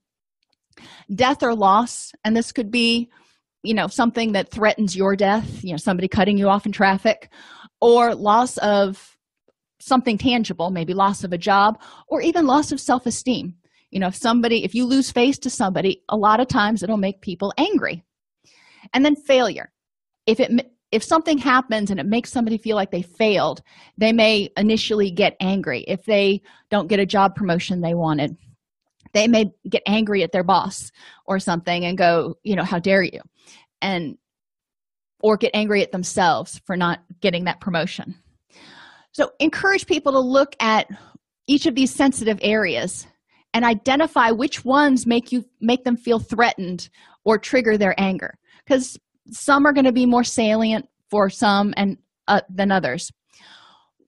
[1.16, 3.10] Death or loss and this could be
[3.64, 7.30] you know something that threatens your death you know somebody cutting you off in traffic
[7.84, 9.18] or loss of
[9.82, 13.54] something tangible maybe loss of a job or even loss of self-esteem.
[13.92, 16.96] You know if somebody if you lose face to somebody a lot of times it'll
[16.96, 18.02] make people angry.
[18.94, 19.72] And then failure.
[20.26, 20.50] If it
[20.94, 23.62] if something happens and it makes somebody feel like they failed
[23.98, 25.82] they may initially get angry.
[25.86, 28.38] If they don't get a job promotion they wanted
[29.14, 30.90] they may get angry at their boss
[31.26, 33.20] or something and go you know how dare you?
[33.82, 34.18] And
[35.24, 38.14] or get angry at themselves for not getting that promotion.
[39.14, 40.88] So encourage people to look at
[41.48, 43.08] each of these sensitive areas
[43.54, 46.90] and identify which ones make you make them feel threatened
[47.24, 48.34] or trigger their anger.
[48.66, 48.98] Because
[49.32, 53.10] some are going to be more salient for some and uh, than others.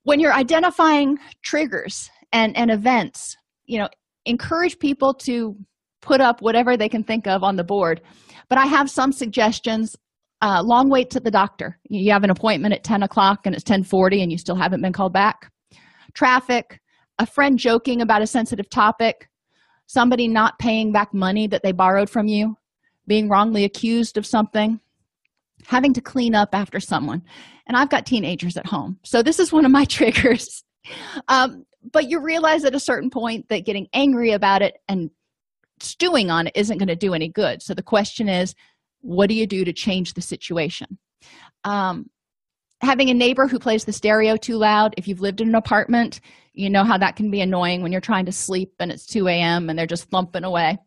[0.04, 3.88] When you're identifying triggers and and events you know
[4.26, 5.56] encourage people to
[6.02, 8.02] put up whatever they can think of on the board.
[8.50, 9.96] But i have some suggestions
[10.42, 11.80] uh, long wait to the doctor.
[11.90, 14.94] You have an appointment at 10 o'clock and it's 1040 and you still haven't been
[14.94, 15.52] called back.
[16.14, 16.80] Traffic
[17.20, 19.30] a friend joking about a sensitive topic
[19.88, 22.56] somebody not paying back money that they borrowed from you
[23.08, 24.80] being wrongly accused of something
[25.68, 27.22] having to clean up after someone.
[27.68, 30.64] And i've got teenagers at home so this is one of my triggers.
[31.28, 35.10] Um, but you realize at a certain point that getting angry about it and
[35.80, 37.62] stewing on it isn't going to do any good.
[37.62, 38.56] So the question is
[39.06, 40.98] what do you do to change the situation?
[41.64, 42.06] Um,
[42.82, 46.20] having a neighbor who plays the stereo too loud if you've lived in an apartment
[46.54, 49.28] you know how that can be annoying when you're trying to sleep and it's 2
[49.28, 50.78] a.m and they're just thumping away.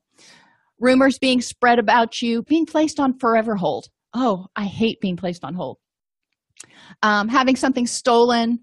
[0.81, 3.87] Rumors being spread about you being placed on forever hold.
[4.14, 5.78] Oh i hate being placed on hold.
[7.02, 8.61] Um, having something stolen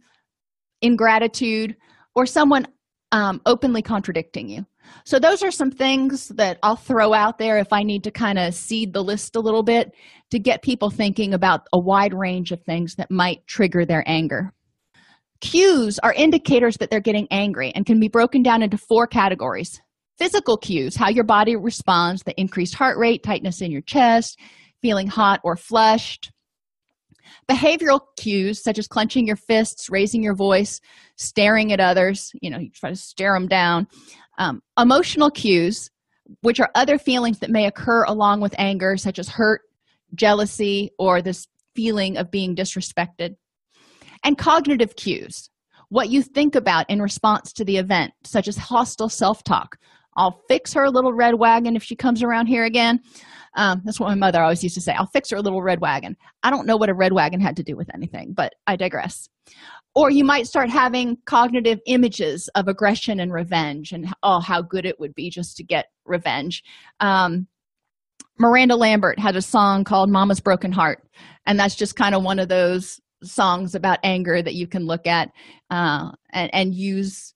[0.82, 1.76] ingratitude
[2.16, 2.68] or someone
[3.12, 4.66] um, openly contradicting you
[5.06, 8.40] so those are some things that i'll throw out there if i need to kind
[8.40, 9.94] of seed the list a little bit
[10.32, 14.52] to get people thinking about a wide range of things that might trigger their anger.
[15.42, 19.82] Cues are indicators that they're getting angry and can be broken down into four categories.
[20.18, 24.40] Physical cues how your body responds the increased heart rate tightness in your chest
[24.82, 26.32] feeling hot or flushed.
[27.50, 30.80] Behavioral cues such as clenching your fists raising your voice
[31.18, 33.88] staring at others you know you try to stare them down
[34.38, 35.90] um, emotional cues
[36.42, 39.62] which are other feelings that may occur along with anger such as hurt
[40.16, 43.36] jealousy or this feeling of being disrespected.
[44.24, 45.50] And cognitive cues
[45.90, 49.78] what you think about in response to the event such as hostile self-talk.
[50.18, 53.02] I'll fix her little red wagon if she comes around here again.
[53.56, 54.94] Um, that's what my mother always used to say.
[54.94, 56.18] I'll fix her little red wagon.
[56.42, 59.30] I don't know what a red wagon had to do with anything but i digress
[59.96, 64.86] or you might start having cognitive images of aggression and revenge and oh how good
[64.86, 66.64] it would be just to get revenge.
[67.00, 67.48] Um,
[68.38, 71.02] miranda lambert had a song called mama's broken heart
[71.46, 75.08] and that's just kind of one of those songs about anger that you can look
[75.08, 75.30] at
[75.70, 77.34] uh, and, and use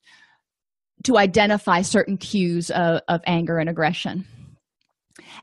[1.03, 4.25] to identify certain cues of, of anger and aggression.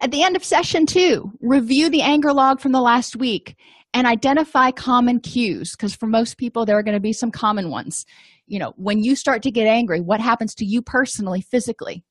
[0.00, 3.56] At the end of session two, review the anger log from the last week
[3.96, 7.70] and identify common cues because for most people, there are going to be some common
[7.70, 8.04] ones.
[8.46, 12.04] You know, when you start to get angry, what happens to you personally, physically,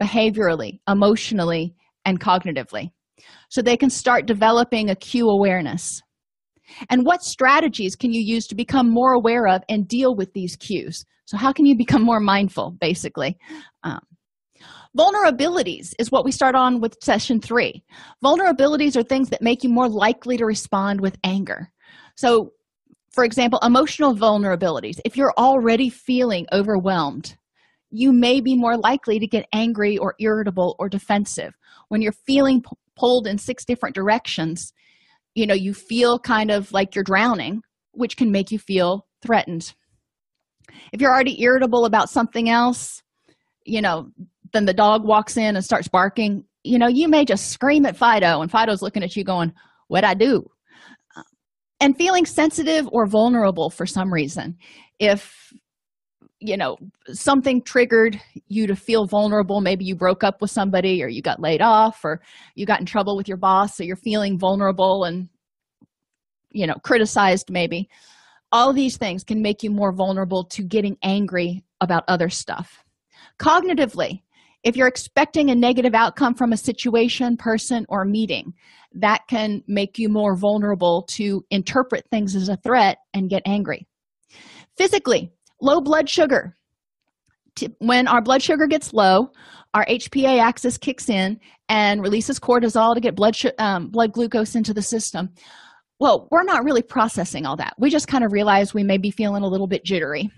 [0.00, 2.90] behaviorally, emotionally, and cognitively?
[3.48, 6.02] So they can start developing a cue awareness.
[6.90, 10.54] And what strategies can you use to become more aware of and deal with these
[10.56, 11.02] cues?
[11.24, 13.38] So, how can you become more mindful, basically?
[13.84, 14.00] Um,
[14.96, 17.82] Vulnerabilities is what we start on with session three.
[18.22, 21.72] Vulnerabilities are things that make you more likely to respond with anger.
[22.14, 22.52] So,
[23.10, 25.00] for example, emotional vulnerabilities.
[25.04, 27.36] If you're already feeling overwhelmed,
[27.90, 31.54] you may be more likely to get angry or irritable or defensive.
[31.88, 34.72] When you're feeling p- pulled in six different directions,
[35.34, 39.74] you know, you feel kind of like you're drowning, which can make you feel threatened.
[40.92, 43.02] If you're already irritable about something else,
[43.64, 44.10] you know,
[44.52, 47.96] then the dog walks in and starts barking you know you may just scream at
[47.96, 49.52] fido and fido's looking at you going
[49.92, 50.48] what I do.
[51.80, 54.56] And feeling sensitive or vulnerable for some reason.
[54.98, 55.52] If
[56.38, 56.78] you know
[57.12, 61.40] something triggered you to feel vulnerable maybe you broke up with somebody or you got
[61.40, 62.20] laid off or
[62.56, 65.28] you got in trouble with your boss so you're feeling vulnerable and
[66.50, 67.88] you know criticized maybe
[68.50, 72.82] all these things can make you more vulnerable to getting angry about other stuff
[73.38, 74.22] cognitively
[74.64, 78.52] if you're expecting a negative outcome from a situation person or meeting
[78.94, 83.86] that can make you more vulnerable to interpret things as a threat and get angry.
[84.76, 86.56] Physically low blood sugar.
[87.78, 89.30] When our blood sugar gets low
[89.74, 94.74] our hpa axis kicks in and releases cortisol to get blood um, blood glucose into
[94.74, 95.30] the system.
[95.98, 97.74] Well we're not really processing all that.
[97.78, 100.30] We just kind of realize we may be feeling a little bit jittery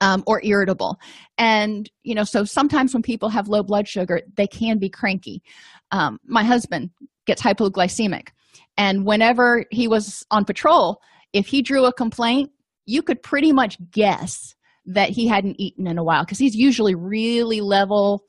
[0.00, 0.98] um, or irritable.
[1.38, 5.42] And you know so sometimes when people have low blood sugar they can be cranky.
[5.90, 6.90] Um, my husband
[7.26, 8.28] gets hypoglycemic.
[8.76, 11.00] And whenever he was on patrol
[11.32, 12.50] if he drew a complaint
[12.86, 14.54] you could pretty much guess
[14.86, 18.24] that he hadn't eaten in a while because he's usually really level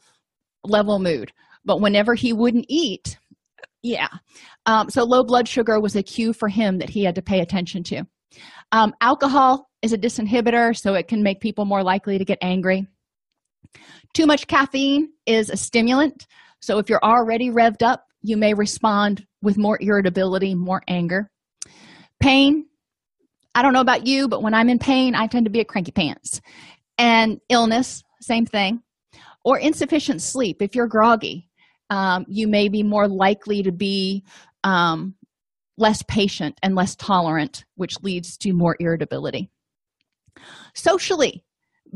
[0.63, 1.31] level mood.
[1.63, 3.17] But whenever he wouldn't eat
[3.85, 4.07] yeah.
[4.65, 7.39] Um, so low blood sugar was a cue for him that he had to pay
[7.39, 8.03] attention to.
[8.71, 12.87] Um, alcohol is a disinhibitor so it can make people more likely to get angry
[14.13, 16.27] too much caffeine is a stimulant
[16.59, 21.29] so if you're already revved up you may respond with more irritability more anger
[22.19, 22.65] pain
[23.55, 25.65] I don't know about you, but when I'm in pain, I tend to be a
[25.65, 26.41] cranky pants.
[26.97, 28.81] And illness, same thing.
[29.45, 30.61] Or insufficient sleep.
[30.61, 31.49] If you're groggy,
[31.89, 34.25] um, you may be more likely to be
[34.65, 35.15] um,
[35.77, 39.49] less patient and less tolerant, which leads to more irritability.
[40.73, 41.43] Socially,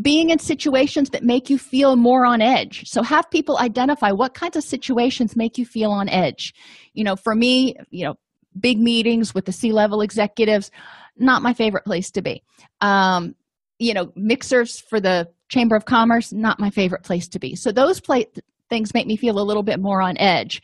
[0.02, 2.88] being in situations that make you feel more on edge.
[2.90, 6.54] So, have people identify what kinds of situations make you feel on edge.
[6.94, 8.16] You know, for me, you know,
[8.60, 10.72] big meetings with the C level executives,
[11.20, 12.42] not my favorite place to be
[12.82, 13.36] um,
[13.78, 17.72] you know mixers for the chamber of commerce not my favorite place to be so
[17.72, 18.28] those play-
[18.70, 20.62] things make me feel a little bit more on edge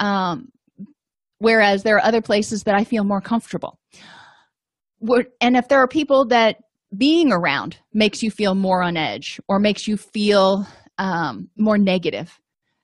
[0.00, 0.50] um,
[1.38, 3.78] whereas there are other places that i feel more comfortable
[5.40, 6.56] and if there are people that
[6.96, 10.66] being around makes you feel more on edge or makes you feel
[10.98, 12.38] um, more negative.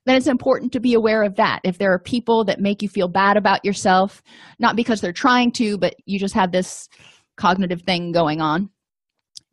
[0.05, 1.61] Then it's important to be aware of that.
[1.63, 4.21] If there are people that make you feel bad about yourself
[4.59, 6.87] not because they're trying to but you just have this
[7.37, 8.69] cognitive thing going on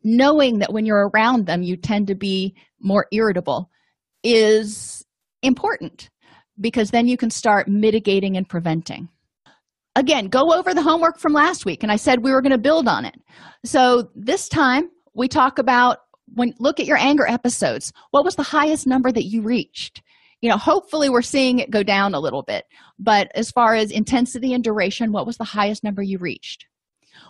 [0.03, 3.69] knowing that when you're around them you tend to be more irritable
[4.23, 5.05] is
[5.41, 6.09] important
[6.59, 9.09] because then you can start mitigating and preventing
[9.95, 11.83] again go over the homework from last week.
[11.83, 13.15] And i said we were going to build on it.
[13.65, 15.99] So this time we talk about
[16.33, 17.93] when look at your anger episodes.
[18.11, 20.01] What was the highest number that you reached?
[20.41, 22.65] You know hopefully we're seeing it go down a little bit.
[22.99, 26.65] But as far as intensity and duration what was the highest number you reached?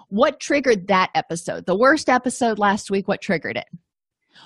[0.10, 1.65] What triggered that episode?
[1.65, 3.67] The worst episode last week what triggered it?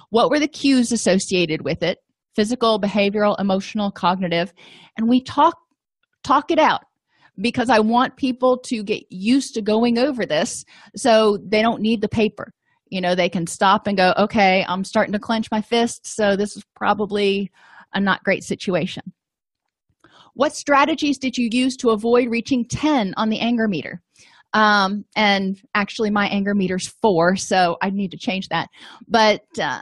[0.09, 1.99] What were the cues associated with it?
[2.35, 4.53] Physical behavioral emotional cognitive.
[4.97, 5.57] And we talk
[6.23, 6.83] talk it out
[7.39, 12.01] because i want people to get used to going over this so they don't need
[12.01, 12.51] the paper.
[12.89, 16.35] You know they can stop and go okay i'm starting to clench my fists so
[16.37, 17.51] this is probably
[17.93, 19.03] a not great situation.
[20.33, 24.01] What strategies did you use to avoid reaching 10 on the anger meter?
[24.53, 28.69] Um, and actually my anger meter's four so i need to change that.
[29.07, 29.81] But uh,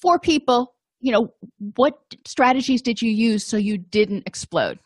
[0.00, 1.32] for people you know
[1.76, 1.94] what
[2.26, 4.78] strategies did you use so you didn't explode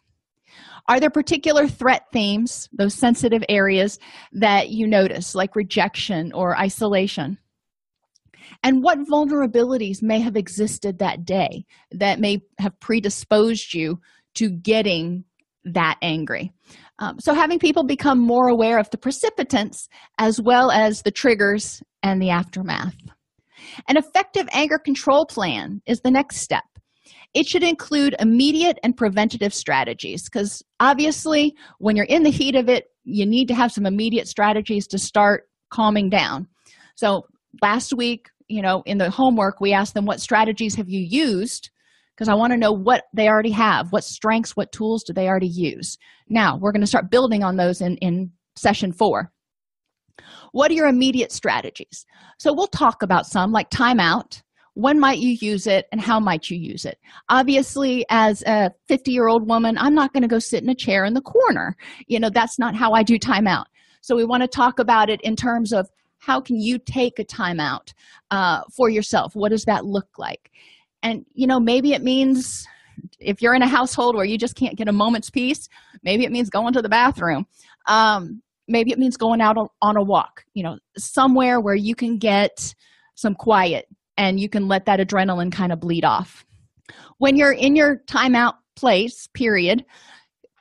[0.88, 3.98] are there particular threat themes those sensitive areas
[4.32, 7.38] that you notice like rejection or isolation
[8.62, 13.98] and what vulnerabilities may have existed that day that may have predisposed you
[14.34, 15.24] to getting
[15.64, 16.52] that angry
[17.00, 21.82] um, so, having people become more aware of the precipitants as well as the triggers
[22.02, 22.94] and the aftermath.
[23.88, 26.64] An effective anger control plan is the next step.
[27.34, 32.68] It should include immediate and preventative strategies because obviously, when you're in the heat of
[32.68, 36.46] it, you need to have some immediate strategies to start calming down.
[36.94, 37.26] So,
[37.60, 41.70] last week, you know, in the homework, we asked them what strategies have you used
[42.14, 45.26] because I want to know what they already have, what strengths, what tools do they
[45.26, 45.98] already use.
[46.28, 49.32] Now, we're going to start building on those in, in session four.
[50.52, 52.06] What are your immediate strategies?
[52.38, 54.42] So, we'll talk about some like timeout.
[54.74, 56.98] When might you use it and how might you use it?
[57.28, 60.74] Obviously, as a 50 year old woman, I'm not going to go sit in a
[60.74, 61.76] chair in the corner.
[62.06, 63.66] You know, that's not how I do timeout.
[64.00, 67.24] So, we want to talk about it in terms of how can you take a
[67.24, 67.92] timeout
[68.30, 69.34] uh, for yourself?
[69.34, 70.50] What does that look like?
[71.04, 72.66] and you know maybe it means
[73.20, 75.68] if you're in a household where you just can't get a moment's peace
[76.02, 77.46] maybe it means going to the bathroom
[77.86, 82.18] um, maybe it means going out on a walk you know somewhere where you can
[82.18, 82.74] get
[83.14, 83.86] some quiet
[84.16, 86.44] and you can let that adrenaline kind of bleed off.
[87.18, 89.84] When you're in your timeout place period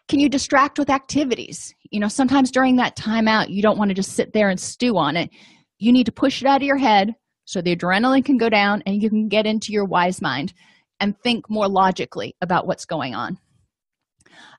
[0.10, 1.74] can you distract with activities?
[1.90, 4.98] You know sometimes during that timeout you don't want to just sit there and stew
[4.98, 5.30] on it.
[5.80, 8.84] You need to push it out of your head so the adrenaline can go down
[8.86, 10.54] and you can get into your wise mind
[11.00, 13.38] and think more logically about what's going on.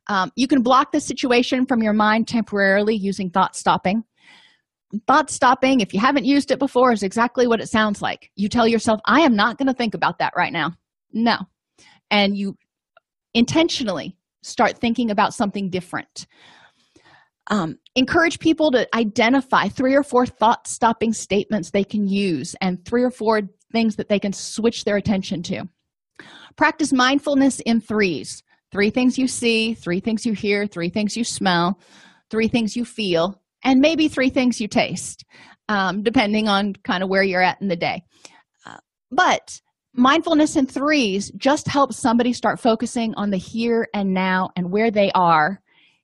[0.08, 4.04] Um, you can block the situation from your mind temporarily using thought stopping.
[5.06, 8.30] Thought stopping, if you haven't used it before, is exactly what it sounds like.
[8.36, 10.72] You tell yourself, I am not going to think about that right now.
[11.12, 11.38] No.
[12.10, 12.56] And you
[13.32, 16.26] intentionally start thinking about something different.
[17.48, 22.84] Um, encourage people to identify three or four thought stopping statements they can use and
[22.84, 23.42] three or four
[23.72, 25.64] things that they can switch their attention to.
[26.56, 28.42] Practice mindfulness in threes
[28.74, 31.78] three things you see, three things you hear, three things you smell,
[32.28, 35.24] three things you feel, and maybe three things you taste,
[35.68, 38.02] um, depending on kind of where you're at in the day.
[38.66, 38.78] Uh,
[39.10, 39.60] but
[39.94, 44.90] mindfulness in threes just helps somebody start focusing on the here and now and where
[44.90, 45.60] they are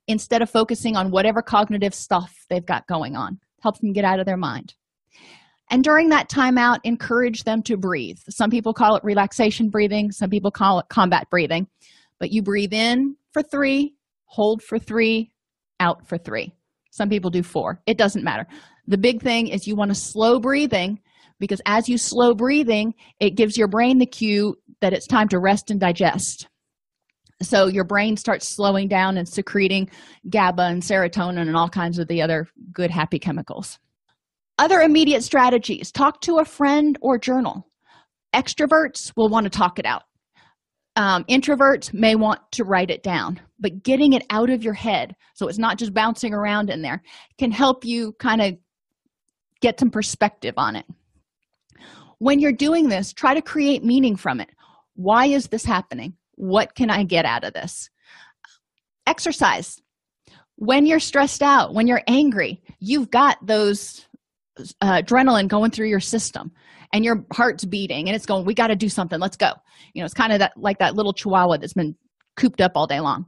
[0.08, 3.38] instead of focusing on whatever cognitive stuff they've got going on.
[3.62, 4.74] Helps them get out of their mind.
[5.72, 8.18] And during that timeout, encourage them to breathe.
[8.28, 11.68] Some people call it relaxation breathing, some people call it combat breathing
[12.20, 13.94] but you breathe in for three,
[14.26, 15.32] hold for three,
[15.80, 16.52] out for three.
[16.90, 17.80] Some people do four.
[17.86, 18.46] It doesn't matter.
[18.86, 21.00] The big thing is you want to slow breathing
[21.38, 25.38] because as you slow breathing, it gives your brain the cue that it's time to
[25.38, 26.48] rest and digest.
[27.42, 29.88] So your brain starts slowing down and secreting
[30.28, 33.78] GABA and serotonin and all kinds of the other good, happy chemicals.
[34.58, 37.66] Other immediate strategies talk to a friend or journal.
[38.34, 40.02] Extroverts will want to talk it out
[40.96, 45.14] um, introverts may want to write it down but getting it out of your head
[45.34, 47.02] so it's not just bouncing around in there
[47.38, 48.54] can help you kind of
[49.60, 50.86] get some perspective on it.
[52.18, 54.50] When you're doing this try to create meaning from it.
[54.94, 56.14] Why is this happening?
[56.34, 57.90] What can i get out of this?
[59.06, 59.80] Exercise.
[60.56, 64.06] When you're stressed out when you're angry you've got those
[64.80, 66.52] uh, adrenaline going through your system
[66.92, 69.20] and your heart's beating and it's going we got to do something.
[69.20, 69.52] Let's go.
[69.94, 71.96] You know it's kind of that like that little chihuahua that's been
[72.36, 73.26] cooped up all day long.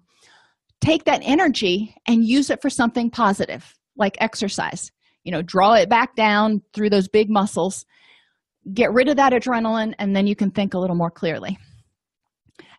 [0.80, 4.90] Take that energy and use it for something positive like exercise.
[5.24, 7.84] You know draw it back down through those big muscles.
[8.72, 11.58] Get rid of that adrenaline and then you can think a little more clearly.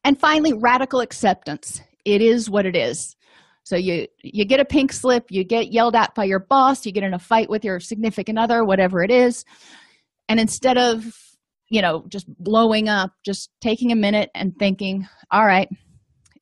[0.05, 1.81] And finally radical acceptance.
[2.03, 3.15] It is what it is.
[3.65, 6.91] So you you get a pink slip you get yelled at by your boss you
[6.91, 9.45] get in a fight with your significant other whatever it is
[10.29, 11.05] and instead of
[11.69, 15.69] you know just blowing up just taking a minute and thinking all right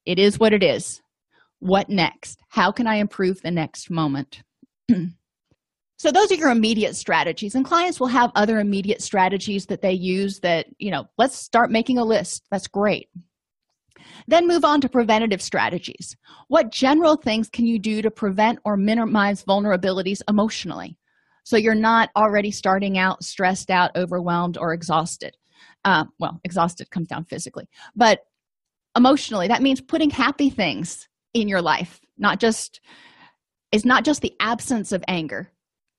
[0.05, 1.01] it is what it is.
[1.59, 2.39] What next?
[2.49, 4.43] How can i improve the next moment?
[5.97, 7.53] So those are your immediate strategies.
[7.53, 11.69] And clients will have other immediate strategies that they use that you know let's start
[11.69, 12.41] making a list.
[12.49, 13.09] That's great.
[14.27, 16.17] Then move on to preventative strategies.
[16.47, 20.97] What general things can you do to prevent or minimize vulnerabilities emotionally
[21.51, 25.35] so you're not already starting out stressed out overwhelmed or exhausted.
[25.83, 27.67] Uh, well exhausted comes down physically.
[27.93, 28.21] But
[28.95, 31.99] emotionally that means putting happy things in your life.
[32.17, 32.79] Not just
[33.73, 35.51] it's not just the absence of anger.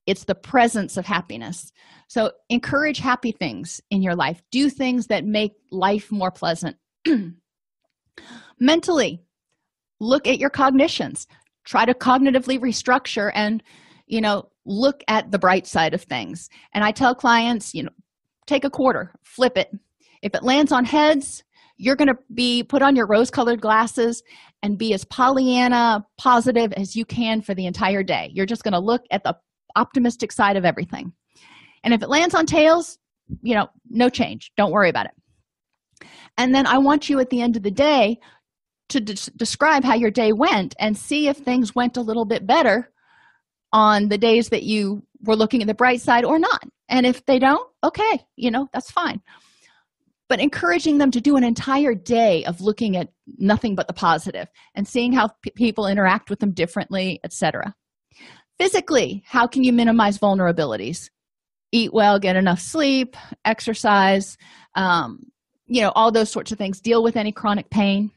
[0.06, 1.70] It's the presence of happiness.
[2.08, 4.42] So encourage happy things in your life.
[4.50, 6.78] Do things that make life more pleasant.
[8.58, 9.22] Mentally
[10.00, 11.26] look at your cognitions.
[11.64, 13.62] Try to cognitively restructure and
[14.12, 16.48] you know look at the bright side of things.
[16.74, 17.96] And i tell clients you know
[18.46, 19.70] take a quarter flip it.
[20.22, 21.42] If it lands on heads
[21.78, 24.22] you're going to be put on your rose colored glasses
[24.62, 28.30] and be as pollyanna positive as you can for the entire day.
[28.34, 29.34] You're just going to look at the
[29.74, 31.12] optimistic side of everything.
[31.82, 32.98] And if it lands on tails
[33.42, 34.52] you know no change.
[34.56, 36.06] Don't worry about it.
[36.36, 38.18] And then i want you at the end of the day
[38.90, 42.46] to de- describe how your day went and see if things went a little bit
[42.46, 42.91] better
[43.72, 46.62] on the days that you were looking at the bright side or not.
[46.88, 49.20] And if they don't okay you know that's fine.
[50.28, 54.48] But encouraging them to do an entire day of looking at nothing but the positive
[54.74, 57.74] and seeing how p- people interact with them differently etc
[58.58, 61.10] physically how can you minimize vulnerabilities?
[61.72, 64.36] Eat well get enough sleep exercise
[64.74, 65.32] um,
[65.66, 66.80] you know all those sorts of things.
[66.80, 68.10] Deal with any chronic pain.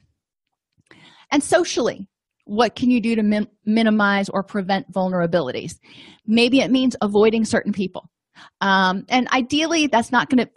[1.31, 2.07] And socially
[2.45, 5.79] what can you do to min- minimize or prevent vulnerabilities?
[6.25, 8.09] Maybe it means avoiding certain people.
[8.61, 10.51] Um, and ideally that's not going to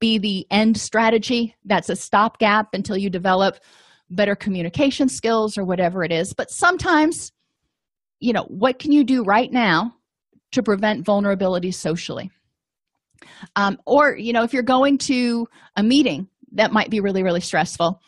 [0.00, 1.54] be the end strategy.
[1.64, 3.58] That's a stopgap until you develop
[4.10, 6.32] better communication skills or whatever it is.
[6.34, 7.32] But sometimes
[8.22, 9.94] you know what can you do right now
[10.52, 12.30] to prevent vulnerability socially?
[13.56, 17.40] Um, or you know if you're going to a meeting that might be really really
[17.40, 18.00] stressful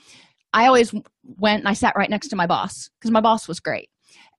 [0.55, 0.93] i always
[1.39, 3.89] went and i sat right next to my boss because my boss was great.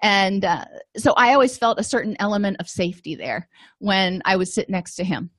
[0.02, 0.66] And uh,
[0.98, 3.48] so i always felt a certain element of safety there
[3.80, 5.30] when i would sit next to him.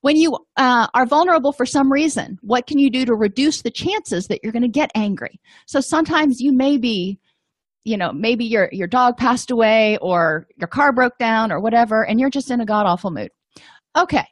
[0.00, 3.70] When you uh, are vulnerable for some reason what can you do to reduce the
[3.70, 5.40] chances that you're going to get angry?
[5.66, 7.18] So sometimes you may be
[7.84, 12.04] you know maybe your your dog passed away or your car broke down or whatever
[12.04, 13.30] and you're just in a god awful mood.
[13.96, 14.24] Okay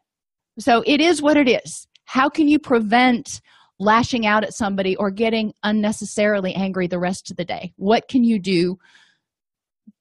[0.58, 1.86] so it is what it is.
[2.04, 3.40] How can you prevent
[3.78, 7.72] lashing out at somebody or getting unnecessarily angry the rest of the day?
[7.76, 8.78] What can you do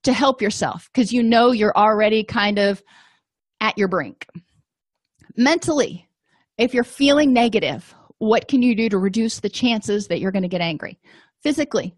[0.03, 0.89] to help yourself?
[0.93, 2.81] Because you know you're already kind of
[3.61, 4.27] at your brink.
[5.37, 6.07] Mentally
[6.57, 10.43] if you're feeling negative what can you do to reduce the chances that you're going
[10.43, 10.99] to get angry?
[11.43, 11.93] Physically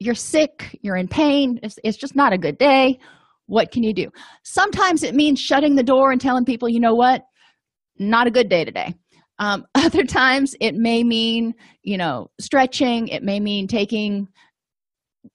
[0.00, 2.98] you're sick you're in pain it's, it's just not a good day.
[3.46, 4.10] What can you do?
[4.42, 7.22] Sometimes it means shutting the door and telling people you know what?
[7.98, 8.94] Not a good day today
[9.42, 14.28] um, other times it may mean you know stretching it may mean taking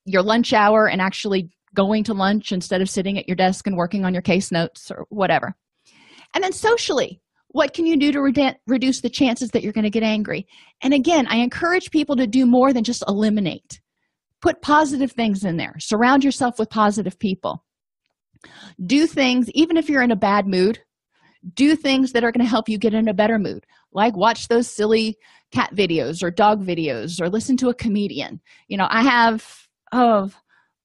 [0.04, 3.76] your lunch hour and actually going to lunch instead of sitting at your desk and
[3.76, 5.54] working on your case notes or whatever.
[6.34, 7.20] And then socially
[7.52, 10.46] what can you do to re- reduce the chances that you're going to get angry?
[10.82, 13.80] And again i encourage people to do more than just eliminate.
[14.40, 15.74] Put positive things in there.
[15.80, 17.64] Surround yourself with positive people.
[18.86, 20.78] Do things even if you're in a bad mood
[21.54, 24.48] do things that are going to help you get in a better mood like watch
[24.48, 25.16] those silly
[25.52, 30.34] cat videos or dog videos or listen to a comedian you know i have of
[30.34, 30.40] oh,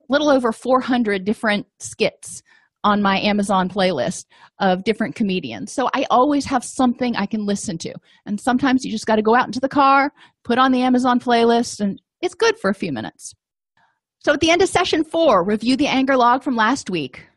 [0.10, 2.41] little over 400 different skits
[2.84, 4.26] on my amazon playlist
[4.60, 7.93] of different comedians so i always have something i can listen to
[8.26, 10.12] and sometimes you just got to go out into the car
[10.43, 13.34] put on the amazon playlist and it's good for a few minutes
[14.24, 17.28] so at the end of session four, review the anger log from last week.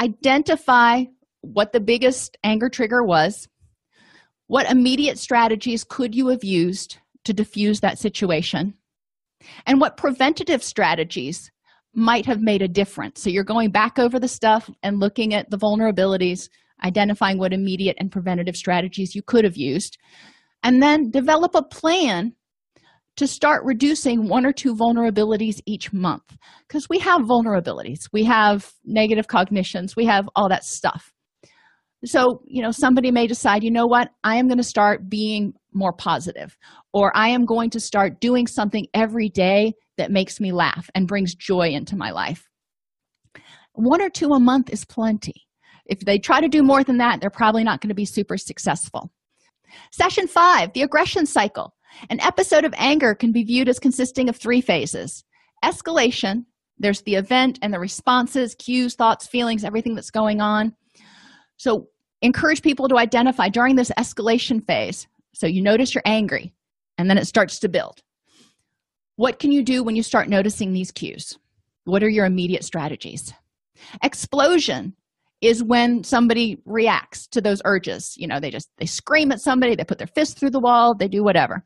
[0.00, 1.04] Identify
[1.42, 3.48] what the biggest anger trigger was.
[4.48, 8.74] What immediate strategies could you have used to diffuse that situation?
[9.66, 11.50] And what preventative strategies
[11.94, 13.22] might have made a difference?
[13.22, 16.48] So you're going back over the stuff and looking at the vulnerabilities,
[16.84, 19.98] identifying what immediate and preventative strategies you could have used,
[20.62, 22.32] and then develop a plan
[23.16, 26.36] to start reducing one or two vulnerabilities each month
[26.68, 31.12] because we have vulnerabilities we have negative cognitions we have all that stuff
[32.04, 34.10] so you know somebody may decide you know what?
[34.22, 36.56] I am going to start being more positive
[36.94, 41.06] or i am going to start doing something every day that makes me laugh and
[41.06, 42.48] brings joy into my life.
[43.74, 45.34] One or two a month is plenty.
[45.84, 48.36] If they try to do more than that they're probably not going to be super
[48.36, 49.10] successful.
[49.92, 51.74] Session five the aggression cycle.
[52.10, 55.24] An episode of anger can be viewed as consisting of three phases.
[55.64, 56.44] Escalation,
[56.78, 60.74] there's the event and the responses, cues, thoughts, feelings, everything that's going on.
[61.56, 61.88] So,
[62.22, 65.06] encourage people to identify during this escalation phase.
[65.34, 66.52] So, you notice you're angry
[66.98, 68.02] and then it starts to build.
[69.16, 71.38] What can you do when you start noticing these cues?
[71.84, 73.32] What are your immediate strategies?
[74.02, 74.94] Explosion
[75.40, 78.14] is when somebody reacts to those urges.
[78.16, 80.94] You know, they just they scream at somebody, they put their fist through the wall,
[80.94, 81.64] they do whatever.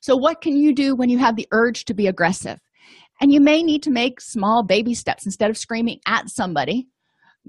[0.00, 2.60] So, what can you do when you have the urge to be aggressive?
[3.20, 6.88] And you may need to make small baby steps instead of screaming at somebody,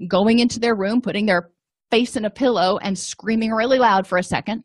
[0.08, 1.50] going into their room, putting their
[1.90, 4.64] face in a pillow, and screaming really loud for a second.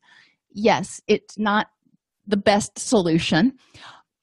[0.52, 1.68] Yes, it's not
[2.28, 3.54] the best solution.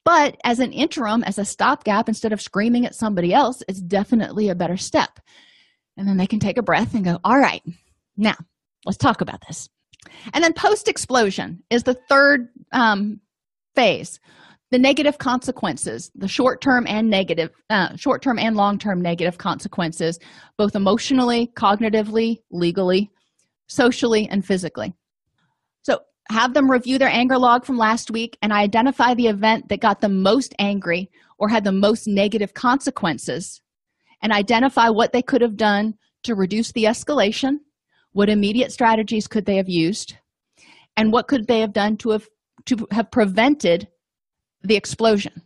[0.03, 4.49] But as an interim, as a stopgap, instead of screaming at somebody else, it's definitely
[4.49, 5.19] a better step.
[5.97, 7.61] And then they can take a breath and go, All right,
[8.15, 8.35] now
[8.85, 9.67] let's talk about this.
[10.33, 13.19] And then post explosion is the third um,
[13.75, 14.19] phase
[14.71, 19.37] the negative consequences the short term and negative uh, short term and long term negative
[19.37, 20.19] consequences
[20.57, 23.09] both emotionally cognitively legally
[23.67, 24.93] socially and physically.
[25.83, 25.99] So
[26.29, 30.01] have them review their anger log from last week and identify the event that got
[30.01, 33.61] them most angry or had the most negative consequences
[34.21, 35.93] and identify what they could have done
[36.23, 37.57] to reduce the escalation
[38.13, 40.15] what immediate strategies could they have used
[40.95, 42.27] and what could they have done to have
[42.65, 43.87] to have prevented
[44.63, 45.41] the explosion.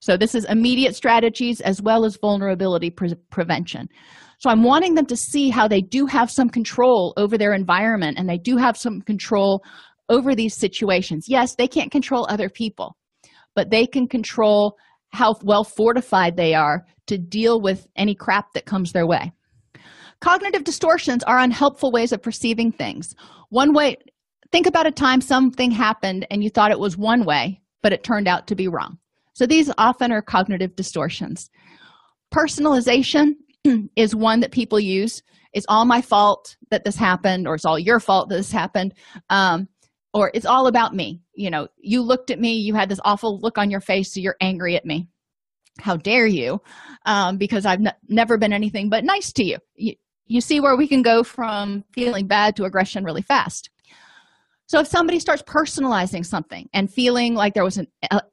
[0.00, 3.88] So, this is immediate strategies as well as vulnerability pre- prevention.
[4.38, 8.18] So, I'm wanting them to see how they do have some control over their environment
[8.18, 9.62] and they do have some control
[10.08, 11.26] over these situations.
[11.28, 12.96] Yes, they can't control other people,
[13.54, 14.76] but they can control
[15.12, 19.32] how well fortified they are to deal with any crap that comes their way.
[20.20, 23.14] Cognitive distortions are unhelpful ways of perceiving things.
[23.50, 23.96] One way
[24.52, 28.04] think about a time something happened and you thought it was one way but it
[28.04, 28.98] turned out to be wrong.
[29.34, 31.50] So these often are cognitive distortions.
[32.32, 33.34] Personalization
[33.96, 35.22] is one that people use.
[35.52, 38.94] It's all my fault that this happened or it's all your fault that this happened
[39.30, 39.68] um,
[40.14, 41.22] or it's all about me.
[41.34, 44.20] You know you looked at me you had this awful look on your face so
[44.20, 45.08] you're angry at me.
[45.80, 46.60] How dare you?
[47.06, 49.58] Um, because i've n- never been anything but nice to you.
[49.74, 49.94] you
[50.26, 53.70] you see where we can go from feeling bad to aggression really fast
[54.72, 57.86] so if somebody starts personalizing something and feeling like there was an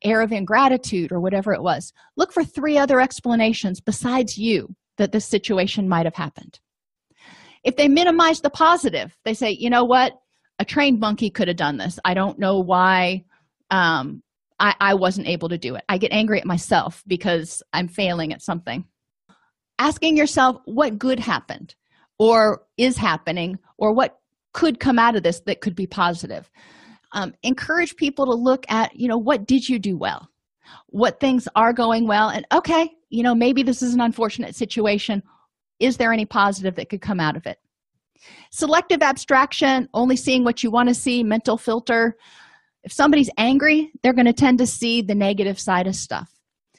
[0.06, 5.12] air of ingratitude or whatever it was look for three other explanations besides you that
[5.12, 6.62] this situation might have happened.
[7.66, 10.14] If they minimize the positive they say you know what?
[10.60, 12.00] A trained monkey could have done this.
[12.06, 13.26] I don't know why
[13.70, 14.24] um,
[14.62, 15.84] I, I wasn't able to do it.
[15.90, 18.86] I get angry at myself because i'm failing at something.
[19.78, 21.76] Asking yourself what good happened?
[22.18, 23.60] Or is happening?
[23.78, 24.19] Or what
[24.54, 26.50] could come out of this that could be positive.
[27.12, 30.30] Um, encourage people to look at you know what did you do well?
[30.88, 32.30] What things are going well?
[32.30, 35.24] And okay you know maybe this is an unfortunate situation.
[35.80, 37.58] Is there any positive that could come out of it?
[38.52, 42.18] Selective abstraction only seeing what you want to see mental filter.
[42.84, 46.30] If somebody's angry they're going to tend to see the negative side of stuff.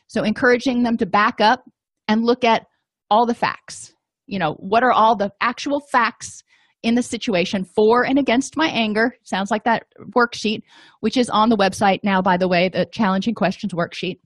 [0.07, 1.65] So encouraging them to back up
[2.09, 2.67] and look at
[3.11, 3.93] all the facts.
[4.27, 6.45] You know what are all the actual facts
[6.83, 9.85] in the situation for and against my anger sounds like that
[10.17, 10.63] worksheet
[11.01, 14.19] which is on the website now by the way the challenging questions worksheet.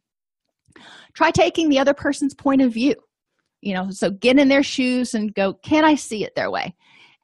[1.14, 2.94] Try taking the other person's point of view
[3.61, 6.74] you know so get in their shoes and go can i see it their way?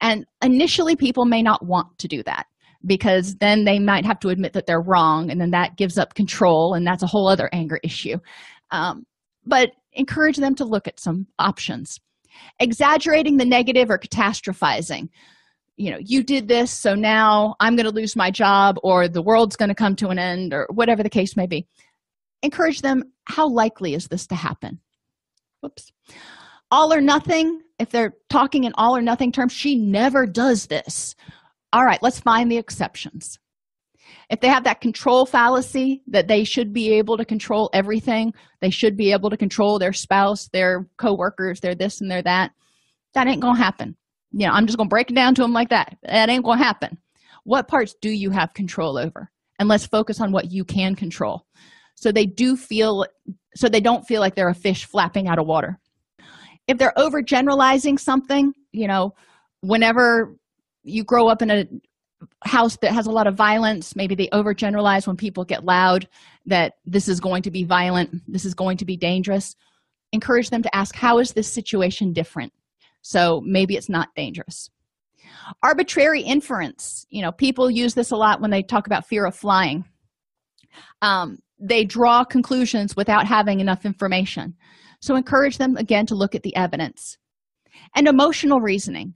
[0.01, 2.47] And initially people may not want to do that
[2.87, 6.15] because then they might have to admit that they're wrong and then that gives up
[6.15, 8.17] control and that's a whole other anger issue.
[8.71, 9.05] Um,
[9.45, 11.99] but encourage them to look at some options
[12.59, 15.09] exaggerating the negative or catastrophizing.
[15.77, 19.23] You know you did this so now i'm going to lose my job or the
[19.23, 21.67] world's going to come to an end or whatever the case may be.
[22.43, 24.81] Encourage them how likely is this to happen?
[25.63, 25.93] Whoops.
[26.71, 31.17] All or nothing if they're talking in all or nothing terms she never does this.
[31.73, 33.40] All right let's find the exceptions
[34.31, 38.71] if they have that control fallacy that they should be able to control everything they
[38.71, 42.53] should be able to control their spouse their coworkers, their this and their that
[43.13, 43.97] that ain't gonna happen.
[44.33, 45.97] You know i'm just gonna break it down to them like that.
[46.03, 46.99] That ain't gonna happen.
[47.45, 49.31] What parts do you have control over?
[49.59, 51.47] And let's focus on what you can control.
[51.97, 53.07] So they do feel
[53.57, 55.79] so they don't feel like they're a fish flapping out of water.
[56.69, 59.15] If they're overgeneralizing something you know
[59.61, 60.37] whenever
[60.83, 61.67] you grow up in a
[62.45, 63.97] house that has a lot of violence.
[63.97, 66.09] Maybe they overgeneralize when people get loud
[66.47, 69.57] that this is going to be violent this is going to be dangerous.
[70.13, 72.53] Encourage them to ask how is this situation different?
[73.03, 74.71] So maybe it's not dangerous.
[75.63, 77.07] Arbitrary inference.
[77.11, 79.85] You know people use this a lot when they talk about fear of flying.
[81.03, 84.55] Um, they draw conclusions without having enough information.
[85.01, 87.19] So encourage them again to look at the evidence.
[87.95, 89.15] And emotional reasoning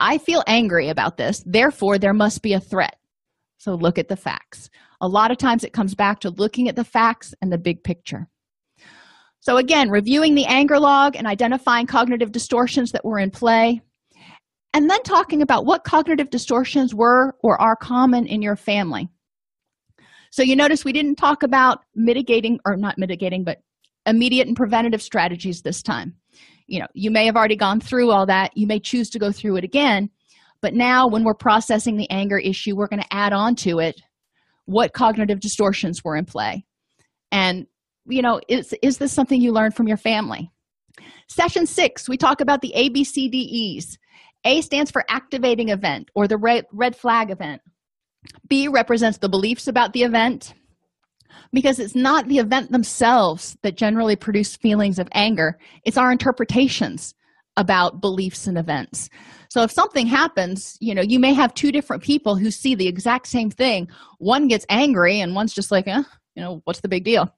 [0.00, 2.96] I feel angry about this, therefore, there must be a threat.
[3.58, 4.68] So look at the facts.
[5.00, 7.82] A lot of times it comes back to looking at the facts and the big
[7.82, 8.28] picture.
[9.40, 13.80] So, again, reviewing the anger log and identifying cognitive distortions that were in play,
[14.74, 19.08] and then talking about what cognitive distortions were or are common in your family.
[20.30, 23.62] So, you notice we didn't talk about mitigating, or not mitigating, but
[24.04, 26.16] immediate and preventative strategies this time
[26.66, 28.56] you know you may have already gone through all that.
[28.56, 30.10] You may choose to go through it again.
[30.62, 34.00] But now when we're processing the anger issue we're going to add on to it
[34.64, 36.64] what cognitive distortions were in play.
[37.30, 37.66] And
[38.06, 40.50] you know is is this something you learned from your family?
[41.28, 43.96] Session six we talk about the abcdes
[44.46, 47.60] a stands for activating event or the red, red flag event.
[48.48, 50.54] B represents the beliefs about the event
[51.52, 55.58] because it's not the event themselves that generally produce feelings of anger.
[55.84, 57.14] It's our interpretations
[57.56, 59.08] about beliefs and events.
[59.48, 62.86] So if something happens you know you may have two different people who see the
[62.86, 63.88] exact same thing.
[64.18, 66.02] One gets angry and one's just like eh,
[66.34, 67.32] you know what's the big deal?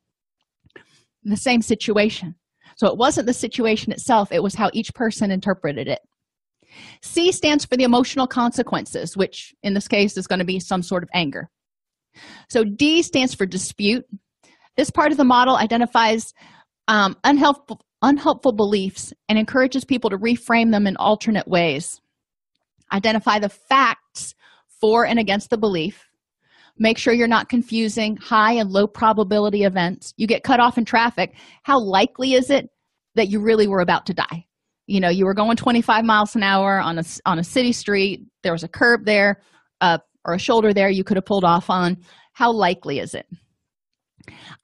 [1.24, 2.34] The same situation.
[2.76, 4.30] So it wasn't the situation itself.
[4.30, 6.00] It was how each person interpreted it.
[7.02, 10.82] C stands for the emotional consequences which in this case is going to be some
[10.82, 11.48] sort of anger
[12.48, 14.04] so D stands for dispute.
[14.76, 16.32] This part of the model identifies
[16.86, 22.00] um, unhelpful, unhelpful beliefs and encourages people to reframe them in alternate ways.
[22.92, 24.34] Identify the facts
[24.80, 26.04] for and against the belief.
[26.78, 30.14] Make sure you're not confusing high and low probability events.
[30.16, 31.34] You get cut off in traffic.
[31.64, 32.70] How likely is it
[33.16, 34.46] that you really were about to die?
[34.86, 38.22] You know, you were going 25 miles an hour on a, on a city street,
[38.42, 39.42] there was a curb there,
[40.28, 41.96] or a shoulder there you could have pulled off on
[42.32, 43.26] how likely is it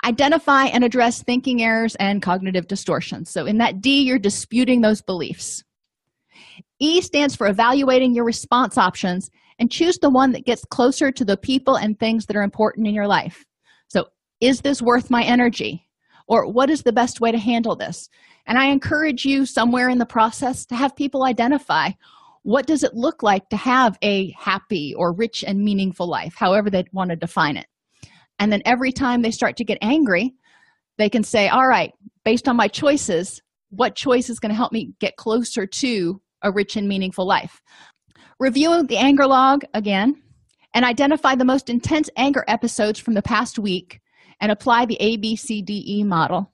[0.05, 3.31] Identify and address thinking errors and cognitive distortions.
[3.31, 5.65] So, in that D, you're disputing those beliefs.
[6.81, 11.25] E stands for evaluating your response options and choose the one that gets closer to
[11.25, 13.45] the people and things that are important in your life.
[13.89, 14.07] So,
[14.41, 15.89] is this worth my energy?
[16.27, 18.09] Or what is the best way to handle this?
[18.47, 21.91] And I encourage you somewhere in the process to have people identify
[22.45, 26.71] what does it look like to have a happy or rich and meaningful life, however
[26.71, 27.67] they want to define it.
[28.39, 30.35] And then every time they start to get angry,
[30.99, 31.93] they can say, All right,
[32.25, 36.53] based on my choices, what choice is going to help me get closer to a
[36.53, 37.63] rich and meaningful life?
[38.39, 40.23] Review the anger log again
[40.75, 44.01] and identify the most intense anger episodes from the past week
[44.41, 46.53] and apply the ABCDE model.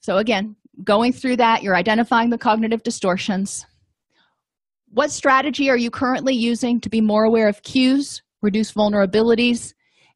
[0.00, 3.66] So, again, going through that, you're identifying the cognitive distortions.
[4.94, 9.72] What strategy are you currently using to be more aware of cues, reduce vulnerabilities,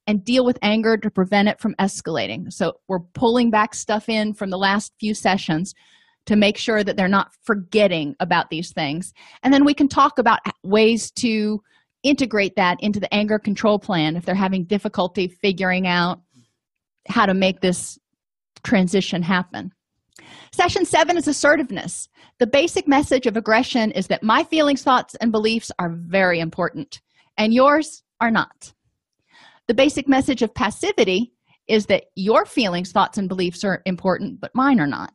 [0.07, 2.53] and deal with anger to prevent it from escalating?
[2.53, 5.75] So, we're pulling back stuff in from the last few sessions
[6.27, 9.15] to make sure that they're not forgetting about these things.
[9.43, 11.63] And then we can talk about ways to
[12.03, 16.21] integrate that into the anger control plan if they're having difficulty figuring out
[17.09, 17.99] how to make this
[18.63, 19.73] transition happen.
[20.53, 22.09] Session seven is assertiveness.
[22.39, 27.01] The basic message of aggression is that my feelings, thoughts, and beliefs are very important,
[27.37, 28.73] and yours are not.
[29.69, 31.33] The basic message of passivity
[31.69, 35.13] is that your feelings, thoughts, and beliefs are important, but mine are not.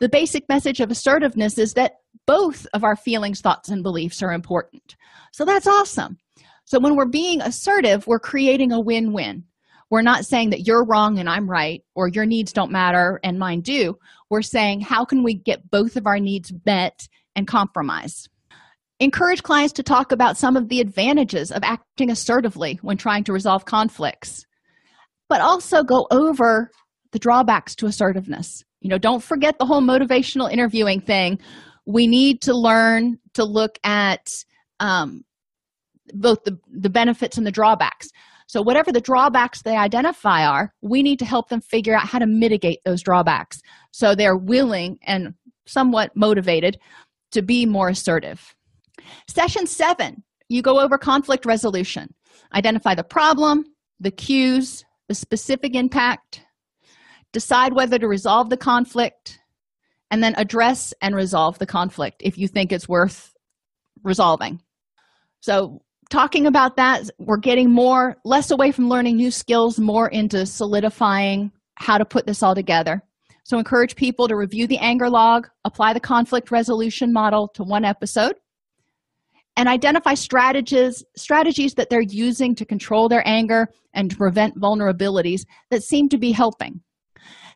[0.00, 1.92] The basic message of assertiveness is that
[2.26, 4.96] both of our feelings, thoughts, and beliefs are important.
[5.32, 6.18] So that's awesome.
[6.64, 9.44] So when we're being assertive, we're creating a win win.
[9.90, 13.38] We're not saying that you're wrong and I'm right, or your needs don't matter and
[13.38, 13.98] mine do.
[14.30, 17.06] We're saying, how can we get both of our needs met
[17.36, 18.28] and compromise?
[19.00, 23.32] Encourage clients to talk about some of the advantages of acting assertively when trying to
[23.32, 24.46] resolve conflicts,
[25.28, 26.70] but also go over
[27.12, 28.62] the drawbacks to assertiveness.
[28.80, 31.40] You know, don't forget the whole motivational interviewing thing.
[31.86, 34.26] We need to learn to look at
[34.80, 35.24] um,
[36.12, 38.08] both the, the benefits and the drawbacks.
[38.54, 42.20] So, whatever the drawbacks they identify are, we need to help them figure out how
[42.20, 45.34] to mitigate those drawbacks so they're willing and
[45.66, 46.78] somewhat motivated
[47.32, 48.54] to be more assertive.
[49.28, 52.14] Session seven, you go over conflict resolution.
[52.54, 53.64] Identify the problem,
[53.98, 56.42] the cues, the specific impact,
[57.32, 59.40] decide whether to resolve the conflict,
[60.12, 63.34] and then address and resolve the conflict if you think it's worth
[64.04, 64.62] resolving.
[65.40, 70.46] So, talking about that we're getting more less away from learning new skills more into
[70.46, 73.02] solidifying how to put this all together.
[73.44, 77.84] So encourage people to review the anger log apply the conflict resolution model to one
[77.84, 78.36] episode
[79.56, 85.42] and identify strategies strategies that they're using to control their anger and to prevent vulnerabilities
[85.70, 86.80] that seem to be helping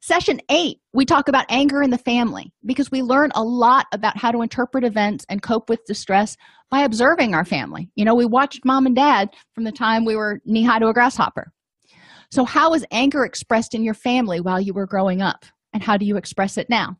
[0.01, 4.17] Session eight, we talk about anger in the family because we learn a lot about
[4.17, 6.37] how to interpret events and cope with distress
[6.71, 7.91] by observing our family.
[7.97, 10.89] You know, we watched mom and dad from the time we were knee high to
[10.89, 11.53] a grasshopper.
[12.31, 15.45] So, how was anger expressed in your family while you were growing up?
[15.73, 16.97] And how do you express it now?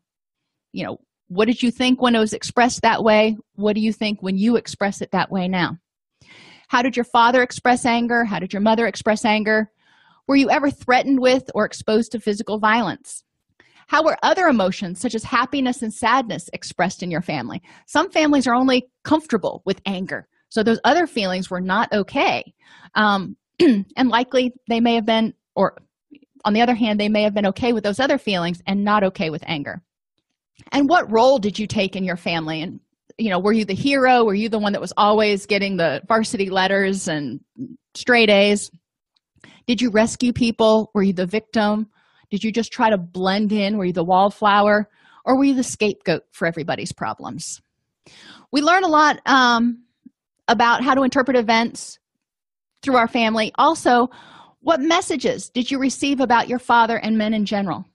[0.73, 0.97] You know,
[1.27, 3.37] what did you think when it was expressed that way?
[3.55, 5.77] What do you think when you express it that way now?
[6.67, 8.25] How did your father express anger?
[8.25, 9.71] How did your mother express anger?
[10.29, 13.23] Were you ever threatened with or exposed to physical violence?
[13.87, 17.63] How were other emotions, such as happiness and sadness, expressed in your family?
[17.87, 22.53] Some families are only comfortable with anger, so those other feelings were not okay.
[22.93, 25.77] Um, and likely they may have been, or
[26.45, 29.03] on the other hand, they may have been okay with those other feelings and not
[29.03, 29.81] okay with anger.
[30.71, 32.61] And what role did you take in your family?
[32.61, 32.79] And,
[33.17, 34.23] you know, were you the hero?
[34.23, 37.39] Were you the one that was always getting the varsity letters and
[37.95, 38.69] straight A's?
[39.67, 40.91] Did you rescue people?
[40.93, 41.87] Were you the victim?
[42.29, 43.77] Did you just try to blend in?
[43.77, 44.89] Were you the wallflower?
[45.25, 47.61] Or were you the scapegoat for everybody's problems?
[48.51, 49.83] We learn a lot um,
[50.47, 51.99] about how to interpret events
[52.81, 53.51] through our family.
[53.55, 54.09] Also,
[54.61, 57.85] what messages did you receive about your father and men in general?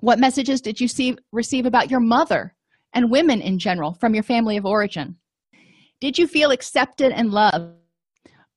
[0.00, 2.54] What messages did you see, receive about your mother
[2.92, 5.16] and women in general from your family of origin?
[6.00, 7.76] Did you feel accepted and loved?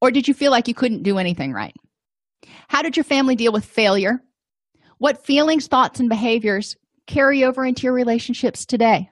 [0.01, 1.75] Or did you feel like you couldn't do anything right?
[2.67, 4.21] How did your family deal with failure?
[4.97, 6.75] What feelings, thoughts, and behaviors
[7.05, 9.09] carry over into your relationships today?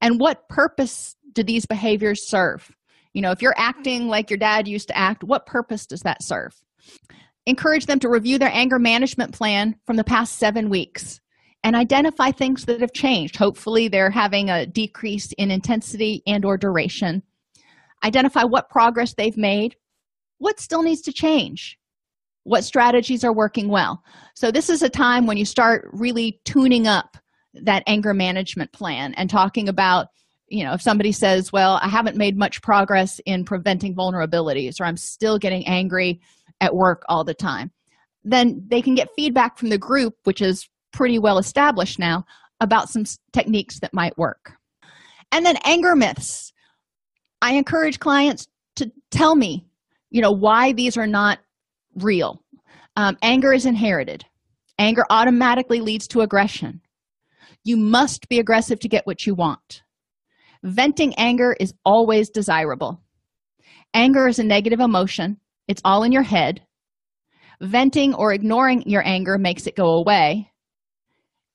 [0.00, 2.70] And what purpose do these behaviors serve?
[3.14, 6.22] You know, if you're acting like your dad used to act, what purpose does that
[6.22, 6.54] serve?
[7.46, 11.20] Encourage them to review their anger management plan from the past seven weeks
[11.64, 13.36] and identify things that have changed.
[13.36, 17.22] Hopefully, they're having a decrease in intensity and or duration.
[18.04, 19.76] Identify what progress they've made,
[20.38, 21.77] what still needs to change,
[22.44, 24.02] what strategies are working well.
[24.34, 27.16] So this is a time when you start really tuning up
[27.54, 30.08] that anger management plan and talking about
[30.46, 34.84] you know if somebody says well i haven't made much progress in preventing vulnerabilities or
[34.84, 36.20] i'm still getting angry
[36.60, 37.70] at work all the time
[38.24, 42.24] then they can get feedback from the group which is pretty well established now
[42.60, 44.52] about some techniques that might work.
[45.30, 46.52] And then anger myths.
[47.40, 49.64] I encourage clients to tell me
[50.10, 51.38] you know why these are not
[51.94, 52.42] real.
[52.96, 54.24] Um, anger is inherited.
[54.78, 56.80] Anger automatically leads to aggression.
[57.64, 59.82] You must be aggressive to get what you want.
[60.62, 63.00] Venting anger is always desirable.
[63.94, 65.38] Anger is a negative emotion.
[65.66, 66.62] It's all in your head.
[67.60, 70.50] Venting or ignoring your anger makes it go away.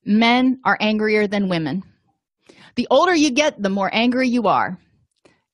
[0.05, 1.84] Men are angrier than women.
[2.75, 4.77] The older you get the more angry you are.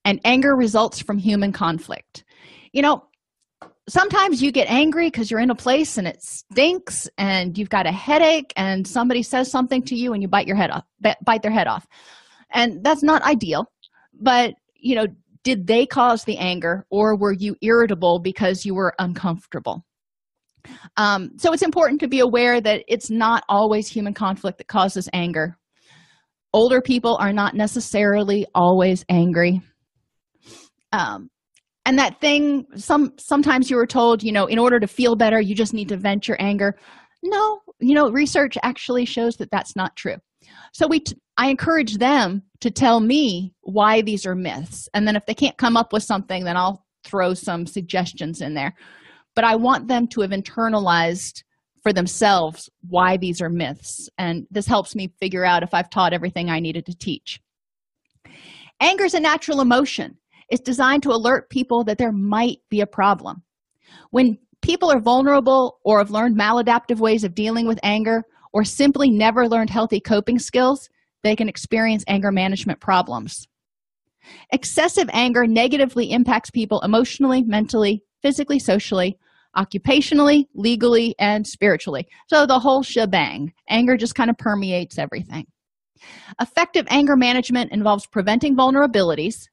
[0.05, 2.23] And anger results from human conflict.
[2.71, 3.03] You know
[3.89, 7.85] sometimes you get angry because you're in a place and it stinks and you've got
[7.85, 10.85] a headache and somebody says something to you and you bite your head off
[11.23, 11.85] bite their head off.
[12.51, 13.65] And that's not ideal
[14.19, 15.05] but you know
[15.43, 19.85] did they cause the anger or were you irritable because you were uncomfortable?
[20.97, 25.07] Um, so it's important to be aware that it's not always human conflict that causes
[25.13, 25.57] anger.
[26.51, 29.61] Older people are not necessarily always angry.
[30.91, 31.29] Um,
[31.89, 35.41] and that thing some sometimes you were told you know in order to feel better
[35.41, 36.77] you just need to vent your anger.
[37.23, 40.17] No you know research actually shows that that's not true.
[40.71, 44.87] So we t- I encourage them to tell me why these are myths.
[44.93, 48.53] And then if they can't come up with something then i'll throw some suggestions in
[48.53, 48.75] there.
[49.35, 51.41] But i want them to have internalized
[51.81, 54.07] for themselves why these are myths.
[54.19, 57.39] And this helps me figure out if i've taught everything i needed to teach.
[58.79, 60.19] Anger is a natural emotion
[60.49, 63.43] it's designed to alert people that there might be a problem.
[64.11, 68.23] When people are vulnerable or have learned maladaptive ways of dealing with anger
[68.53, 70.89] or simply never learned healthy coping skills
[71.21, 73.45] they can experience anger management problems.
[74.51, 79.17] Excessive anger negatively impacts people emotionally mentally physically socially
[79.57, 82.07] occupationally legally and spiritually.
[82.27, 83.51] So the whole shebang.
[83.69, 85.47] Anger just kind of permeates everything.
[86.39, 89.47] Effective anger management involves preventing vulnerabilities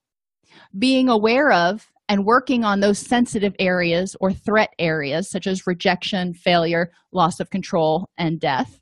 [0.78, 6.32] being aware of and working on those sensitive areas or threat areas such as rejection
[6.32, 8.80] failure loss of control and death.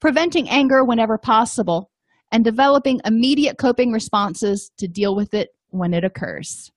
[0.00, 1.90] Preventing anger whenever possible
[2.32, 6.71] and developing immediate coping responses to deal with it when it occurs